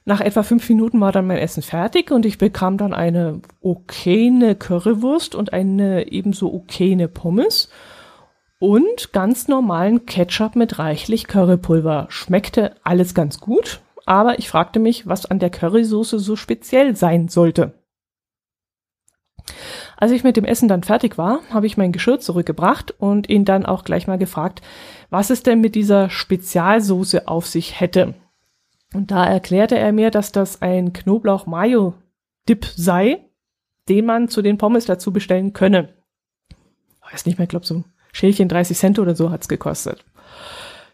Nach 0.07 0.21
etwa 0.21 0.43
fünf 0.43 0.69
Minuten 0.69 1.01
war 1.01 1.11
dann 1.11 1.25
mein 1.25 1.39
Essen 1.39 1.63
fertig 1.63 2.11
und 2.11 2.27
ich 2.27 2.38
bekam 2.38 2.77
dann 2.77 2.93
eine 2.93 3.41
okayne 3.61 4.53
Currywurst 4.53 5.33
und 5.33 5.51
eine 5.51 6.11
ebenso 6.11 6.53
okayne 6.53 7.07
Pommes 7.07 7.69
und 8.60 9.12
ganz 9.12 9.48
normalen 9.48 10.06
Ketchup 10.06 10.56
mit 10.56 10.80
reichlich 10.80 11.28
Currypulver. 11.28 12.08
Schmeckte 12.10 12.76
alles 12.84 13.13
ganz 13.13 13.39
gut, 13.39 13.82
aber 14.06 14.39
ich 14.39 14.50
fragte 14.50 14.80
mich, 14.80 15.08
was 15.08 15.26
an 15.26 15.39
der 15.39 15.50
Currysoße 15.50 16.20
so 16.20 16.36
speziell 16.36 16.96
sein 16.96 17.28
sollte. 17.28 17.74
Als 19.98 20.12
ich 20.12 20.24
mit 20.24 20.38
dem 20.38 20.46
Essen 20.46 20.68
dann 20.68 20.84
fertig 20.84 21.18
war, 21.18 21.39
habe 21.52 21.68
ich 21.68 21.78
mein 21.78 21.91
Geschirr 21.91 22.20
zurückgebracht 22.20 22.91
und 22.98 23.30
ihn 23.30 23.46
dann 23.46 23.65
auch 23.65 23.84
gleich 23.84 24.08
mal 24.08 24.18
gefragt, 24.18 24.62
was 25.10 25.30
es 25.30 25.44
denn 25.44 25.62
mit 25.62 25.76
dieser 25.76 26.10
Spezialsoße 26.10 27.28
auf 27.28 27.46
sich 27.48 27.80
hätte. 27.80 28.15
Und 28.94 29.12
da 29.12 29.26
erklärte 29.26 29.78
er 29.78 29.91
mir, 29.91 30.10
dass 30.10 30.32
das 30.32 30.62
ein 30.62 30.94
Knoblauch-Mayo-Dip 30.94 32.65
sei, 32.76 33.26
den 33.88 34.06
man 34.06 34.30
zu 34.30 34.41
den 34.41 34.58
Pommes 34.58 34.86
dazu 34.86 35.13
bestellen 35.13 35.54
könne. 35.54 35.94
Ich 37.06 37.13
weiß 37.13 37.26
nicht 37.26 37.38
mehr, 37.38 37.44
ich 37.44 37.50
glaube 37.50 37.65
so 37.65 37.84
Schälchen 38.15 38.47
30 38.47 38.78
Cent 38.78 38.97
oder 38.97 39.13
so 39.13 39.30
hat's 39.30 39.49
gekostet. 39.49 40.06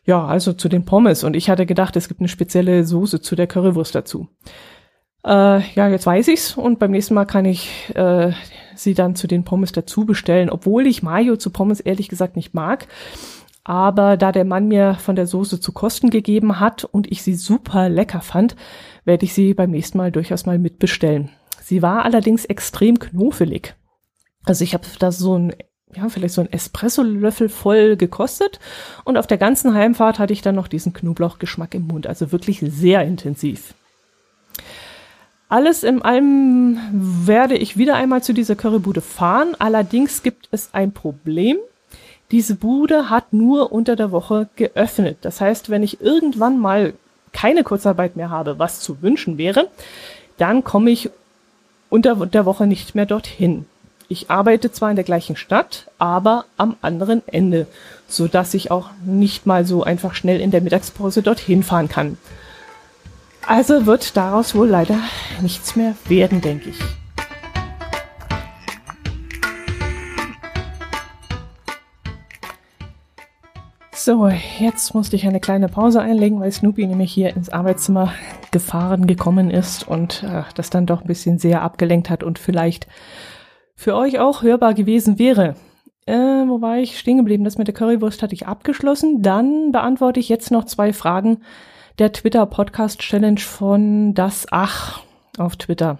Ja, 0.06 0.26
also 0.26 0.54
zu 0.54 0.70
den 0.70 0.86
Pommes. 0.86 1.24
Und 1.24 1.36
ich 1.36 1.52
hatte 1.52 1.68
gedacht, 1.68 1.96
es 1.96 2.08
gibt 2.08 2.20
eine 2.20 2.28
spezielle 2.28 2.84
Soße 2.84 3.22
zu 3.22 3.36
der 3.36 3.46
Currywurst 3.46 3.94
dazu. 3.94 4.28
Äh, 5.24 5.62
ja, 5.76 5.88
jetzt 5.88 6.08
weiß 6.08 6.30
ich's 6.30 6.58
und 6.58 6.80
beim 6.80 6.90
nächsten 6.90 7.14
Mal 7.14 7.26
kann 7.26 7.46
ich 7.46 7.70
äh, 7.94 8.32
sie 8.76 8.96
dann 8.96 9.14
zu 9.16 9.28
den 9.28 9.44
Pommes 9.44 9.72
dazu 9.72 10.04
bestellen, 10.04 10.50
obwohl 10.50 10.88
ich 10.88 11.04
Mayo 11.04 11.36
zu 11.36 11.52
Pommes 11.52 11.80
ehrlich 11.80 12.10
gesagt 12.10 12.36
nicht 12.36 12.56
mag. 12.56 12.88
Aber 13.64 14.18
da 14.18 14.32
der 14.32 14.46
Mann 14.46 14.68
mir 14.68 14.96
von 14.96 15.16
der 15.16 15.28
Soße 15.28 15.62
zu 15.62 15.74
kosten 15.74 16.10
gegeben 16.10 16.60
hat 16.60 16.86
und 16.86 17.12
ich 17.12 17.22
sie 17.22 17.36
super 17.36 17.88
lecker 17.88 18.22
fand, 18.22 18.56
werde 19.06 19.26
ich 19.26 19.36
sie 19.36 19.54
beim 19.54 19.70
nächsten 19.70 20.00
Mal 20.00 20.12
durchaus 20.12 20.48
mal 20.48 20.58
mitbestellen. 20.58 21.30
Sie 21.62 21.84
war 21.84 22.04
allerdings 22.04 22.46
extrem 22.46 22.98
knofelig. 22.98 23.76
Also 24.44 24.64
ich 24.64 24.74
habe 24.74 24.88
da 24.98 25.12
so 25.12 25.38
ein 25.38 25.54
ja, 25.96 26.10
vielleicht 26.10 26.34
so 26.34 26.42
ein 26.42 26.52
Espresso-Löffel 26.52 27.50
voll 27.50 27.96
gekostet. 27.98 28.60
Und 29.04 29.18
auf 29.18 29.28
der 29.28 29.38
ganzen 29.38 29.74
Heimfahrt 29.74 30.20
hatte 30.20 30.34
ich 30.34 30.42
dann 30.42 30.56
noch 30.56 30.68
diesen 30.68 30.94
Knoblauchgeschmack 30.94 31.74
im 31.74 31.88
Mund. 31.88 32.08
Also 32.08 32.32
wirklich 32.32 32.60
sehr 32.60 33.04
intensiv. 33.04 33.74
Alles 35.50 35.84
in 35.84 36.02
allem 36.02 36.78
werde 36.94 37.56
ich 37.58 37.78
wieder 37.78 37.96
einmal 37.96 38.24
zu 38.24 38.34
dieser 38.34 38.56
Currybude 38.56 39.02
fahren. 39.02 39.56
Allerdings 39.60 40.24
gibt 40.24 40.48
es 40.52 40.70
ein 40.74 40.94
Problem. 40.94 41.58
Diese 42.32 42.56
Bude 42.56 43.10
hat 43.10 43.34
nur 43.34 43.74
unter 43.74 43.98
der 43.98 44.12
Woche 44.12 44.48
geöffnet. 44.56 45.18
Das 45.22 45.42
heißt, 45.42 45.70
wenn 45.70 45.84
ich 45.84 46.00
irgendwann 46.00 46.58
mal 46.58 46.94
keine 47.34 47.64
Kurzarbeit 47.64 48.16
mehr 48.16 48.30
habe, 48.30 48.60
was 48.60 48.80
zu 48.80 49.02
wünschen 49.02 49.38
wäre, 49.38 49.68
dann 50.38 50.64
komme 50.64 50.92
ich 50.92 51.10
unter 51.90 52.16
der 52.26 52.46
Woche 52.46 52.66
nicht 52.66 52.96
mehr 52.96 53.06
dorthin. 53.06 53.66
Ich 54.12 54.30
arbeite 54.30 54.74
zwar 54.74 54.90
in 54.90 54.98
der 54.98 55.06
gleichen 55.06 55.38
Stadt, 55.38 55.90
aber 55.98 56.44
am 56.58 56.76
anderen 56.82 57.26
Ende, 57.30 57.66
so 58.10 58.28
dass 58.28 58.54
ich 58.54 58.70
auch 58.70 58.90
nicht 59.06 59.46
mal 59.46 59.66
so 59.66 59.86
einfach 59.86 60.16
schnell 60.16 60.42
in 60.42 60.52
der 60.52 60.60
Mittagspause 60.60 61.22
dorthin 61.22 61.64
fahren 61.64 61.88
kann. 61.88 62.18
Also 63.48 63.86
wird 63.86 64.18
daraus 64.18 64.54
wohl 64.54 64.68
leider 64.68 64.98
nichts 65.42 65.78
mehr 65.78 65.96
werden, 66.10 66.42
denke 66.42 66.72
ich. 66.72 66.80
So, 73.94 74.28
jetzt 74.60 74.94
musste 74.94 75.16
ich 75.16 75.26
eine 75.26 75.40
kleine 75.40 75.70
Pause 75.70 76.02
einlegen, 76.02 76.42
weil 76.42 76.52
Snoopy 76.52 76.86
nämlich 76.86 77.14
hier 77.14 77.34
ins 77.34 77.50
Arbeitszimmer 77.50 78.12
gefahren 78.52 79.08
gekommen 79.08 79.50
ist 79.50 79.88
und 79.88 80.24
äh, 80.24 80.44
das 80.56 80.70
dann 80.70 80.86
doch 80.86 81.00
ein 81.02 81.08
bisschen 81.08 81.40
sehr 81.40 81.62
abgelenkt 81.62 82.10
hat 82.10 82.24
und 82.24 82.40
vielleicht 82.40 82.88
für 83.82 83.96
euch 83.96 84.20
auch 84.20 84.44
hörbar 84.44 84.76
gewesen 84.76 85.18
wäre. 85.18 85.56
Äh, 86.06 86.14
wo 86.14 86.62
war 86.62 86.78
ich 86.78 87.00
stehen 87.00 87.18
geblieben? 87.18 87.44
Das 87.44 87.58
mit 87.58 87.68
der 87.68 87.74
Currywurst 87.74 88.22
hatte 88.22 88.36
ich 88.36 88.46
abgeschlossen. 88.46 89.24
Dann 89.24 89.72
beantworte 89.72 90.20
ich 90.20 90.30
jetzt 90.30 90.52
noch 90.52 90.66
zwei 90.66 90.94
Fragen 90.94 91.42
der 91.98 92.12
Twitter 92.12 92.46
Podcast 92.46 93.00
Challenge 93.00 93.40
von 93.40 94.14
das 94.14 94.46
Ach 94.52 95.02
auf 95.40 95.56
Twitter. 95.56 95.98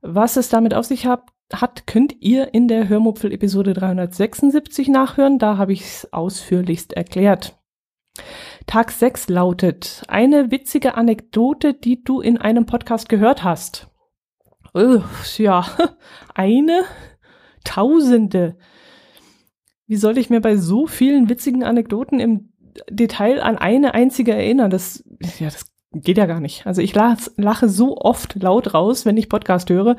Was 0.00 0.38
es 0.38 0.48
damit 0.48 0.72
auf 0.72 0.86
sich 0.86 1.04
hat, 1.04 1.24
hat 1.52 1.86
könnt 1.86 2.16
ihr 2.20 2.54
in 2.54 2.66
der 2.66 2.88
Hörmupfel 2.88 3.30
Episode 3.30 3.74
376 3.74 4.88
nachhören. 4.88 5.38
Da 5.38 5.58
habe 5.58 5.74
ich 5.74 5.82
es 5.82 6.12
ausführlichst 6.14 6.94
erklärt. 6.94 7.58
Tag 8.66 8.90
6 8.90 9.28
lautet 9.28 10.02
eine 10.08 10.50
witzige 10.50 10.94
Anekdote, 10.94 11.74
die 11.74 12.02
du 12.02 12.22
in 12.22 12.38
einem 12.38 12.64
Podcast 12.64 13.10
gehört 13.10 13.44
hast. 13.44 13.88
Ja, 15.38 15.66
eine, 16.34 16.82
tausende. 17.64 18.56
Wie 19.86 19.96
soll 19.96 20.18
ich 20.18 20.30
mir 20.30 20.40
bei 20.40 20.56
so 20.56 20.86
vielen 20.86 21.28
witzigen 21.28 21.64
Anekdoten 21.64 22.20
im 22.20 22.52
Detail 22.90 23.40
an 23.40 23.56
eine 23.56 23.94
einzige 23.94 24.34
erinnern? 24.34 24.70
Das, 24.70 25.04
ja, 25.38 25.46
das 25.46 25.66
geht 25.92 26.18
ja 26.18 26.26
gar 26.26 26.40
nicht. 26.40 26.66
Also 26.66 26.82
ich 26.82 26.94
lache 26.94 27.68
so 27.68 27.96
oft 27.96 28.34
laut 28.42 28.74
raus, 28.74 29.06
wenn 29.06 29.16
ich 29.16 29.28
Podcast 29.28 29.70
höre. 29.70 29.96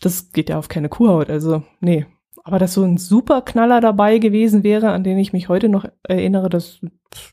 Das 0.00 0.32
geht 0.32 0.50
ja 0.50 0.58
auf 0.58 0.68
keine 0.68 0.88
Kuhhaut. 0.88 1.30
Also, 1.30 1.62
nee. 1.80 2.06
Aber 2.44 2.58
dass 2.58 2.74
so 2.74 2.82
ein 2.82 2.96
super 2.96 3.42
Knaller 3.42 3.80
dabei 3.80 4.18
gewesen 4.18 4.62
wäre, 4.62 4.90
an 4.90 5.04
den 5.04 5.18
ich 5.18 5.32
mich 5.32 5.48
heute 5.48 5.68
noch 5.68 5.86
erinnere, 6.02 6.48
das, 6.48 6.80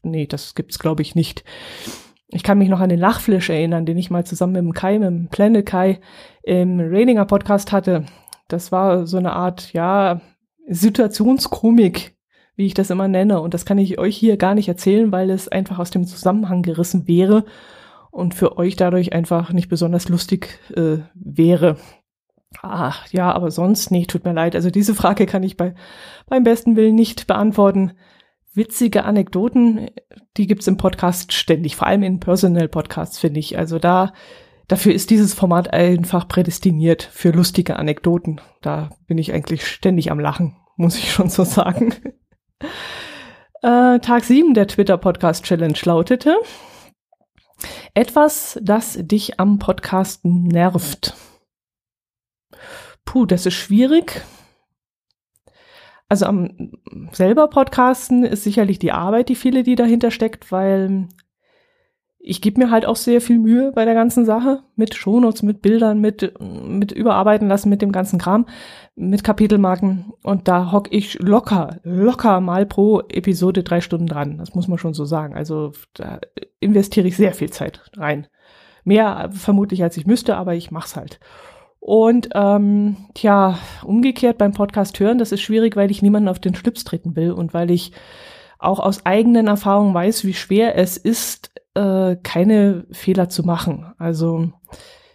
nee, 0.03 0.27
das 0.27 0.55
gibt's 0.55 0.79
glaube 0.79 1.01
ich 1.01 1.15
nicht. 1.15 1.43
Ich 2.35 2.43
kann 2.43 2.57
mich 2.57 2.67
noch 2.67 2.81
an 2.81 2.89
den 2.89 2.99
Lachflash 2.99 3.49
erinnern, 3.49 3.85
den 3.85 3.97
ich 3.97 4.09
mal 4.09 4.25
zusammen 4.25 4.51
mit 4.51 4.61
dem 4.61 4.73
Kai, 4.73 4.99
mit 4.99 5.07
dem 5.07 5.27
Planet 5.29 5.65
Kai 5.65 6.01
im 6.43 6.81
Raininger 6.81 7.23
Podcast 7.23 7.71
hatte. 7.71 8.03
Das 8.49 8.73
war 8.73 9.07
so 9.07 9.15
eine 9.15 9.31
Art, 9.31 9.71
ja, 9.71 10.19
Situationskomik, 10.67 12.17
wie 12.57 12.65
ich 12.65 12.73
das 12.73 12.89
immer 12.89 13.07
nenne. 13.07 13.39
Und 13.39 13.53
das 13.53 13.65
kann 13.65 13.77
ich 13.77 13.99
euch 13.99 14.17
hier 14.17 14.35
gar 14.35 14.53
nicht 14.53 14.67
erzählen, 14.67 15.13
weil 15.13 15.29
es 15.29 15.47
einfach 15.47 15.79
aus 15.79 15.91
dem 15.91 16.05
Zusammenhang 16.05 16.61
gerissen 16.61 17.07
wäre 17.07 17.45
und 18.11 18.33
für 18.33 18.57
euch 18.57 18.75
dadurch 18.75 19.13
einfach 19.13 19.53
nicht 19.53 19.69
besonders 19.69 20.09
lustig 20.09 20.59
äh, 20.75 20.97
wäre. 21.13 21.77
Ach, 22.61 23.07
ja, 23.13 23.31
aber 23.31 23.49
sonst, 23.49 23.91
nee, 23.91 24.07
tut 24.07 24.25
mir 24.25 24.33
leid. 24.33 24.55
Also 24.55 24.69
diese 24.71 24.93
Frage 24.93 25.25
kann 25.25 25.43
ich 25.43 25.55
bei, 25.55 25.73
beim 26.27 26.43
besten 26.43 26.75
Willen 26.75 26.95
nicht 26.95 27.27
beantworten 27.27 27.93
witzige 28.55 29.05
Anekdoten, 29.05 29.89
die 30.37 30.47
gibt's 30.47 30.67
im 30.67 30.77
Podcast 30.77 31.33
ständig, 31.33 31.75
vor 31.75 31.87
allem 31.87 32.03
in 32.03 32.19
Personal 32.19 32.67
Podcasts, 32.67 33.19
finde 33.19 33.39
ich. 33.39 33.57
Also 33.57 33.79
da, 33.79 34.13
dafür 34.67 34.93
ist 34.93 35.09
dieses 35.09 35.33
Format 35.33 35.73
einfach 35.73 36.27
prädestiniert 36.27 37.03
für 37.03 37.31
lustige 37.31 37.77
Anekdoten. 37.77 38.41
Da 38.61 38.89
bin 39.07 39.17
ich 39.17 39.33
eigentlich 39.33 39.67
ständig 39.67 40.11
am 40.11 40.19
Lachen, 40.19 40.55
muss 40.77 40.97
ich 40.97 41.11
schon 41.11 41.29
so 41.29 41.43
sagen. 41.43 41.93
äh, 43.61 43.99
Tag 43.99 44.23
7 44.23 44.53
der 44.53 44.67
Twitter 44.67 44.97
Podcast 44.97 45.43
Challenge 45.43 45.77
lautete, 45.83 46.37
etwas, 47.93 48.59
das 48.61 48.97
dich 48.99 49.39
am 49.39 49.59
Podcasten 49.59 50.43
nervt. 50.43 51.15
Puh, 53.05 53.25
das 53.25 53.45
ist 53.45 53.53
schwierig. 53.53 54.21
Also 56.07 56.25
am 56.25 56.71
selber 57.11 57.47
Podcasten 57.47 58.23
ist 58.23 58.43
sicherlich 58.43 58.79
die 58.79 58.91
Arbeit, 58.91 59.29
die 59.29 59.35
viele, 59.35 59.63
die 59.63 59.75
dahinter 59.75 60.11
steckt, 60.11 60.51
weil 60.51 61.07
ich 62.27 62.41
gebe 62.41 62.59
mir 62.59 62.71
halt 62.71 62.87
auch 62.87 62.95
sehr 62.95 63.21
viel 63.21 63.37
Mühe 63.37 63.71
bei 63.73 63.85
der 63.85 63.93
ganzen 63.93 64.25
Sache 64.25 64.63
mit 64.75 64.95
Shownotes, 64.95 65.43
mit 65.43 65.61
Bildern, 65.61 66.01
mit, 66.01 66.33
mit 66.39 66.91
überarbeiten 66.91 67.47
lassen, 67.47 67.69
mit 67.69 67.83
dem 67.83 67.91
ganzen 67.91 68.17
Kram, 68.17 68.47
mit 68.95 69.23
Kapitelmarken. 69.23 70.11
Und 70.23 70.47
da 70.47 70.71
hock 70.71 70.91
ich 70.91 71.19
locker, 71.19 71.79
locker 71.83 72.41
mal 72.41 72.65
pro 72.65 73.01
Episode 73.09 73.61
drei 73.61 73.79
Stunden 73.79 74.07
dran. 74.07 74.39
Das 74.39 74.55
muss 74.55 74.67
man 74.67 74.79
schon 74.79 74.95
so 74.95 75.05
sagen. 75.05 75.35
Also 75.35 75.73
da 75.93 76.19
investiere 76.59 77.07
ich 77.07 77.15
sehr 77.15 77.33
viel 77.33 77.51
Zeit 77.51 77.91
rein. 77.95 78.25
Mehr 78.83 79.29
vermutlich 79.31 79.83
als 79.83 79.95
ich 79.95 80.07
müsste, 80.07 80.35
aber 80.35 80.55
ich 80.55 80.71
mach's 80.71 80.95
halt. 80.95 81.19
Und 81.87 82.29
ähm, 82.33 82.97
tja, 83.13 83.59
umgekehrt 83.83 84.39
beim 84.39 84.53
Podcast 84.53 84.99
hören, 84.99 85.19
das 85.19 85.31
ist 85.31 85.41
schwierig, 85.41 85.75
weil 85.75 85.91
ich 85.91 86.01
niemanden 86.01 86.29
auf 86.29 86.39
den 86.39 86.55
Schlips 86.55 86.83
treten 86.83 87.15
will 87.15 87.31
und 87.31 87.53
weil 87.53 87.69
ich 87.69 87.91
auch 88.57 88.79
aus 88.79 89.05
eigenen 89.05 89.45
Erfahrungen 89.45 89.93
weiß, 89.93 90.25
wie 90.25 90.33
schwer 90.33 90.75
es 90.79 90.97
ist, 90.97 91.51
äh, 91.75 92.15
keine 92.23 92.87
Fehler 92.89 93.29
zu 93.29 93.43
machen. 93.43 93.93
Also 93.99 94.49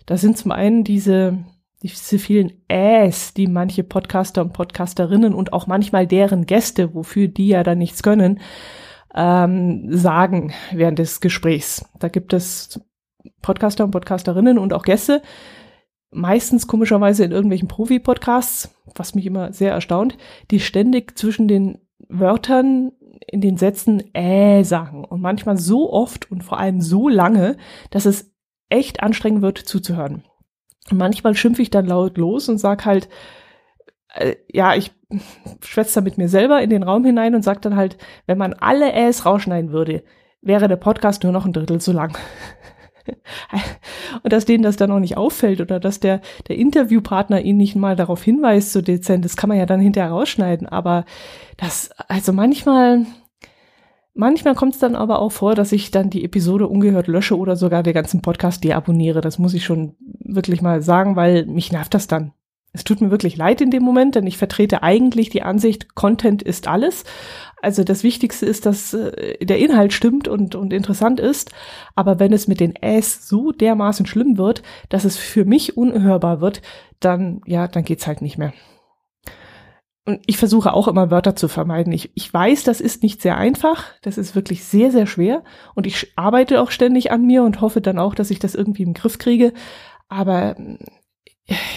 da 0.06 0.16
sind 0.16 0.38
zum 0.38 0.52
einen 0.52 0.84
diese, 0.84 1.44
diese 1.82 2.20
vielen 2.20 2.52
Äs, 2.68 3.34
die 3.34 3.48
manche 3.48 3.82
Podcaster 3.82 4.40
und 4.40 4.52
Podcasterinnen 4.52 5.34
und 5.34 5.52
auch 5.52 5.66
manchmal 5.66 6.06
deren 6.06 6.46
Gäste, 6.46 6.94
wofür 6.94 7.26
die 7.26 7.48
ja 7.48 7.64
dann 7.64 7.78
nichts 7.78 8.04
können, 8.04 8.38
ähm, 9.12 9.88
sagen 9.90 10.52
während 10.70 11.00
des 11.00 11.20
Gesprächs. 11.20 11.84
Da 11.98 12.06
gibt 12.06 12.32
es 12.32 12.80
Podcaster 13.42 13.82
und 13.82 13.90
Podcasterinnen 13.90 14.56
und 14.56 14.72
auch 14.72 14.84
Gäste, 14.84 15.20
meistens 16.10 16.66
komischerweise 16.66 17.24
in 17.24 17.32
irgendwelchen 17.32 17.68
Profi-Podcasts, 17.68 18.74
was 18.94 19.14
mich 19.14 19.26
immer 19.26 19.52
sehr 19.52 19.72
erstaunt, 19.72 20.16
die 20.50 20.60
ständig 20.60 21.16
zwischen 21.18 21.48
den 21.48 21.78
Wörtern 22.08 22.92
in 23.26 23.40
den 23.40 23.56
Sätzen 23.56 24.14
äh 24.14 24.64
sagen 24.64 25.04
und 25.04 25.20
manchmal 25.20 25.56
so 25.56 25.92
oft 25.92 26.30
und 26.30 26.42
vor 26.42 26.58
allem 26.58 26.80
so 26.80 27.08
lange, 27.08 27.56
dass 27.90 28.06
es 28.06 28.32
echt 28.68 29.02
anstrengend 29.02 29.42
wird 29.42 29.58
zuzuhören. 29.58 30.24
Und 30.90 30.98
manchmal 30.98 31.34
schimpfe 31.34 31.62
ich 31.62 31.70
dann 31.70 31.86
laut 31.86 32.18
los 32.18 32.48
und 32.48 32.58
sag 32.58 32.86
halt, 32.86 33.08
äh, 34.14 34.36
ja, 34.48 34.74
ich 34.74 34.92
schwätze 35.62 35.96
da 35.96 36.00
mit 36.00 36.18
mir 36.18 36.28
selber 36.28 36.62
in 36.62 36.70
den 36.70 36.82
Raum 36.82 37.04
hinein 37.04 37.34
und 37.34 37.42
sag 37.42 37.62
dann 37.62 37.76
halt, 37.76 37.98
wenn 38.26 38.38
man 38.38 38.54
alle 38.54 38.92
Äs 38.92 39.26
rausschneiden 39.26 39.72
würde, 39.72 40.02
wäre 40.40 40.68
der 40.68 40.76
Podcast 40.76 41.22
nur 41.22 41.32
noch 41.32 41.44
ein 41.44 41.52
Drittel 41.52 41.80
so 41.80 41.92
lang. 41.92 42.16
und 44.22 44.32
dass 44.32 44.44
denen 44.44 44.62
das 44.62 44.76
dann 44.76 44.90
auch 44.90 44.98
nicht 44.98 45.16
auffällt 45.16 45.60
oder 45.60 45.80
dass 45.80 46.00
der, 46.00 46.20
der 46.48 46.56
Interviewpartner 46.56 47.40
ihn 47.42 47.56
nicht 47.56 47.76
mal 47.76 47.96
darauf 47.96 48.22
hinweist, 48.22 48.72
so 48.72 48.80
dezent, 48.80 49.24
das 49.24 49.36
kann 49.36 49.48
man 49.48 49.58
ja 49.58 49.66
dann 49.66 49.80
hinterher 49.80 50.10
rausschneiden. 50.10 50.68
Aber 50.68 51.04
das, 51.56 51.90
also 52.08 52.32
manchmal, 52.32 53.06
manchmal 54.14 54.54
kommt 54.54 54.74
es 54.74 54.80
dann 54.80 54.96
aber 54.96 55.20
auch 55.20 55.32
vor, 55.32 55.54
dass 55.54 55.72
ich 55.72 55.90
dann 55.90 56.10
die 56.10 56.24
Episode 56.24 56.68
ungehört 56.68 57.06
lösche 57.06 57.36
oder 57.36 57.56
sogar 57.56 57.82
den 57.82 57.94
ganzen 57.94 58.22
Podcast 58.22 58.64
deabonniere. 58.64 59.20
Das 59.20 59.38
muss 59.38 59.54
ich 59.54 59.64
schon 59.64 59.96
wirklich 60.20 60.62
mal 60.62 60.82
sagen, 60.82 61.16
weil 61.16 61.46
mich 61.46 61.72
nervt 61.72 61.94
das 61.94 62.06
dann. 62.06 62.32
Es 62.72 62.84
tut 62.84 63.00
mir 63.00 63.10
wirklich 63.10 63.36
leid 63.36 63.60
in 63.60 63.70
dem 63.70 63.82
Moment, 63.82 64.14
denn 64.14 64.26
ich 64.26 64.38
vertrete 64.38 64.82
eigentlich 64.82 65.28
die 65.28 65.42
Ansicht, 65.42 65.94
Content 65.96 66.42
ist 66.42 66.68
alles. 66.68 67.04
Also 67.60 67.82
das 67.82 68.04
Wichtigste 68.04 68.46
ist, 68.46 68.64
dass 68.64 68.94
äh, 68.94 69.44
der 69.44 69.58
Inhalt 69.58 69.92
stimmt 69.92 70.28
und, 70.28 70.54
und 70.54 70.72
interessant 70.72 71.18
ist. 71.18 71.50
Aber 71.96 72.20
wenn 72.20 72.32
es 72.32 72.48
mit 72.48 72.60
den 72.60 72.76
Äs 72.76 73.26
so 73.28 73.50
dermaßen 73.50 74.06
schlimm 74.06 74.38
wird, 74.38 74.62
dass 74.88 75.04
es 75.04 75.16
für 75.16 75.44
mich 75.44 75.76
unhörbar 75.76 76.40
wird, 76.40 76.62
dann, 77.00 77.40
ja, 77.44 77.66
dann 77.66 77.84
geht's 77.84 78.06
halt 78.06 78.22
nicht 78.22 78.38
mehr. 78.38 78.52
Und 80.06 80.20
ich 80.26 80.38
versuche 80.38 80.72
auch 80.72 80.88
immer 80.88 81.10
Wörter 81.10 81.36
zu 81.36 81.48
vermeiden. 81.48 81.92
Ich, 81.92 82.10
ich 82.14 82.32
weiß, 82.32 82.64
das 82.64 82.80
ist 82.80 83.02
nicht 83.02 83.20
sehr 83.20 83.36
einfach. 83.36 83.84
Das 84.02 84.16
ist 84.16 84.34
wirklich 84.34 84.64
sehr, 84.64 84.90
sehr 84.90 85.06
schwer. 85.06 85.44
Und 85.74 85.86
ich 85.86 86.12
arbeite 86.16 86.60
auch 86.60 86.70
ständig 86.70 87.12
an 87.12 87.26
mir 87.26 87.42
und 87.42 87.60
hoffe 87.60 87.80
dann 87.80 87.98
auch, 87.98 88.14
dass 88.14 88.30
ich 88.30 88.38
das 88.38 88.54
irgendwie 88.54 88.82
im 88.82 88.94
Griff 88.94 89.18
kriege. 89.18 89.52
Aber 90.08 90.56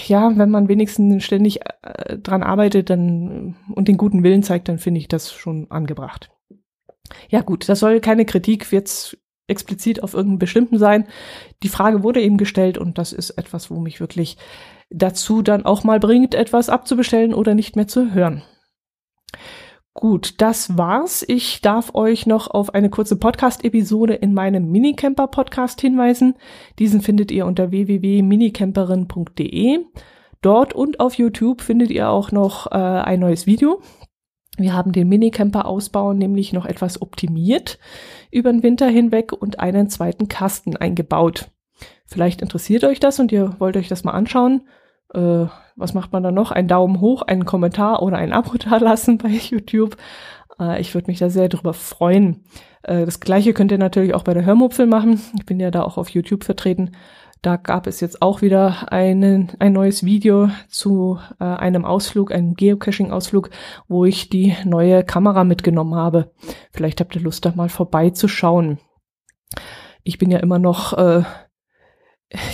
ja, 0.08 0.32
wenn 0.38 0.50
man 0.50 0.68
wenigstens 0.68 1.24
ständig 1.24 1.62
äh, 1.82 2.18
dran 2.18 2.44
arbeitet 2.44 2.90
dann, 2.90 3.56
und 3.74 3.88
den 3.88 3.98
guten 3.98 4.24
Willen 4.24 4.44
zeigt, 4.44 4.68
dann 4.70 4.80
finde 4.80 5.00
ich 5.00 5.08
das 5.08 5.32
schon 5.32 5.70
angebracht. 5.72 6.30
Ja 7.30 7.42
gut, 7.42 7.68
das 7.70 7.80
soll 7.80 8.00
keine 8.00 8.26
Kritik 8.26 8.72
jetzt 8.72 9.18
explizit 9.48 10.02
auf 10.02 10.14
irgendeinen 10.14 10.40
bestimmten 10.40 10.78
sein. 10.78 11.06
Die 11.64 11.70
Frage 11.70 12.04
wurde 12.04 12.22
eben 12.22 12.38
gestellt 12.38 12.78
und 12.78 12.98
das 12.98 13.14
ist 13.14 13.32
etwas, 13.32 13.70
wo 13.70 13.80
mich 13.80 14.00
wirklich 14.00 14.38
dazu 14.90 15.42
dann 15.42 15.66
auch 15.66 15.84
mal 15.84 16.00
bringt, 16.00 16.34
etwas 16.34 16.70
abzubestellen 16.70 17.34
oder 17.34 17.56
nicht 17.56 17.76
mehr 17.76 17.88
zu 17.88 18.14
hören. 18.14 18.44
Gut, 19.96 20.42
das 20.42 20.76
war's. 20.76 21.24
Ich 21.28 21.62
darf 21.62 21.94
euch 21.94 22.26
noch 22.26 22.50
auf 22.50 22.74
eine 22.74 22.90
kurze 22.90 23.16
Podcast-Episode 23.16 24.16
in 24.16 24.34
meinem 24.34 24.72
Minicamper-Podcast 24.72 25.80
hinweisen. 25.80 26.34
Diesen 26.80 27.02
findet 27.02 27.32
ihr 27.32 27.46
unter 27.46 27.70
www.minicamperin.de. 27.70 29.86
Dort 30.42 30.74
und 30.74 31.00
auf 31.00 31.14
YouTube 31.14 31.62
findet 31.62 31.92
ihr 31.92 32.10
auch 32.10 32.32
noch 32.32 32.72
äh, 32.72 32.76
ein 32.76 33.20
neues 33.20 33.46
Video. 33.46 33.82
Wir 34.58 34.74
haben 34.74 34.94
den 34.94 35.10
Minicamper-Ausbau 35.10 36.14
nämlich 36.14 36.54
noch 36.54 36.66
etwas 36.66 37.00
optimiert 37.00 37.78
über 38.32 38.52
den 38.52 38.64
Winter 38.64 38.88
hinweg 38.88 39.32
und 39.32 39.60
einen 39.60 39.90
zweiten 39.90 40.28
Kasten 40.28 40.76
eingebaut. 40.76 41.52
Vielleicht 42.08 42.42
interessiert 42.42 42.84
euch 42.84 43.00
das 43.00 43.20
und 43.20 43.32
ihr 43.32 43.58
wollt 43.60 43.78
euch 43.78 43.90
das 43.90 44.04
mal 44.04 44.14
anschauen 44.14 44.64
äh, 45.14 45.48
was 45.76 45.94
macht 45.94 46.12
man 46.12 46.24
da 46.24 46.32
noch? 46.32 46.52
Ein 46.52 46.68
Daumen 46.68 47.00
hoch, 47.00 47.22
einen 47.24 47.46
Kommentar 47.46 48.02
oder 48.02 48.18
ein 48.18 48.34
Abo 48.34 48.58
da 48.58 48.78
lassen 48.78 49.18
bei 49.18 49.30
YouTube. 49.30 49.98
Äh, 50.60 50.82
ich 50.82 50.94
würde 50.94 51.10
mich 51.10 51.20
da 51.20 51.30
sehr 51.30 51.50
drüber 51.50 51.74
freuen. 51.74 52.44
Äh, 52.84 53.06
das 53.06 53.20
gleiche 53.20 53.54
könnt 53.54 53.72
ihr 53.72 53.78
natürlich 53.78 54.14
auch 54.14 54.24
bei 54.24 54.34
der 54.34 54.46
Hörmupfel 54.46 54.86
machen. 54.86 55.22
Ich 55.38 55.46
bin 55.46 55.60
ja 55.60 55.72
da 55.72 55.84
auch 55.84 55.98
auf 55.98 56.10
YouTube 56.10 56.44
vertreten. 56.44 56.92
Da 57.42 57.58
gab 57.58 57.88
es 57.88 58.00
jetzt 58.00 58.22
auch 58.22 58.42
wieder 58.42 58.92
einen, 58.94 59.52
ein 59.60 59.74
neues 59.74 60.06
Video 60.06 60.50
zu 60.70 61.20
äh, 61.42 61.44
einem 61.44 61.84
Ausflug, 61.84 62.32
einem 62.32 62.54
Geocaching-Ausflug, 62.54 63.50
wo 63.90 64.06
ich 64.06 64.30
die 64.30 64.56
neue 64.64 65.04
Kamera 65.04 65.44
mitgenommen 65.44 65.96
habe. 65.96 66.32
Vielleicht 66.72 67.02
habt 67.02 67.16
ihr 67.18 67.22
Lust, 67.22 67.44
da 67.44 67.52
mal 67.54 67.68
vorbeizuschauen. 67.68 68.80
Ich 70.04 70.18
bin 70.18 70.32
ja 70.32 70.40
immer 70.40 70.58
noch 70.58 70.94
äh, 70.94 71.24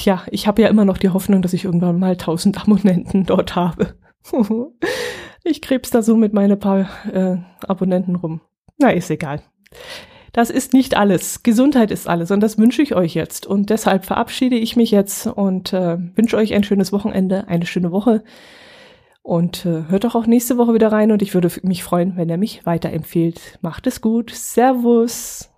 ja, 0.04 0.24
ich 0.32 0.48
habe 0.48 0.62
ja 0.62 0.68
immer 0.68 0.86
noch 0.86 0.98
die 0.98 1.10
Hoffnung, 1.10 1.42
dass 1.42 1.54
ich 1.54 1.66
irgendwann 1.66 2.00
mal 2.00 2.12
1000 2.12 2.62
Abonnenten 2.62 3.26
dort 3.26 3.56
habe. 3.56 3.96
ich 5.44 5.62
krebs 5.62 5.90
da 5.90 6.02
so 6.02 6.16
mit 6.16 6.34
meine 6.34 6.58
paar 6.58 6.90
äh, 7.12 7.38
Abonnenten 7.68 8.16
rum. 8.16 8.42
Na, 8.78 8.92
ist 8.92 9.10
egal. 9.10 9.42
Das 10.32 10.50
ist 10.50 10.74
nicht 10.74 10.96
alles. 10.96 11.44
Gesundheit 11.44 11.92
ist 11.92 12.08
alles 12.08 12.32
und 12.32 12.42
das 12.42 12.58
wünsche 12.58 12.82
ich 12.82 12.96
euch 12.96 13.14
jetzt. 13.14 13.46
Und 13.46 13.70
deshalb 13.70 14.06
verabschiede 14.06 14.56
ich 14.56 14.76
mich 14.76 14.92
jetzt 14.92 15.28
und 15.28 15.74
äh, 15.74 15.98
wünsche 16.16 16.38
euch 16.38 16.54
ein 16.54 16.64
schönes 16.64 16.92
Wochenende, 16.92 17.48
eine 17.48 17.66
schöne 17.66 17.92
Woche. 17.92 18.24
Und 19.22 19.66
äh, 19.66 19.84
hört 19.90 20.04
doch 20.04 20.16
auch 20.16 20.28
nächste 20.28 20.58
Woche 20.58 20.74
wieder 20.74 20.92
rein 20.92 21.12
und 21.12 21.22
ich 21.22 21.34
würde 21.34 21.52
mich 21.64 21.84
freuen, 21.84 22.16
wenn 22.16 22.30
ihr 22.30 22.38
mich 22.38 22.66
weiterempfehlt. 22.66 23.60
Macht 23.62 23.88
es 23.88 24.02
gut. 24.02 24.32
Servus. 24.32 25.49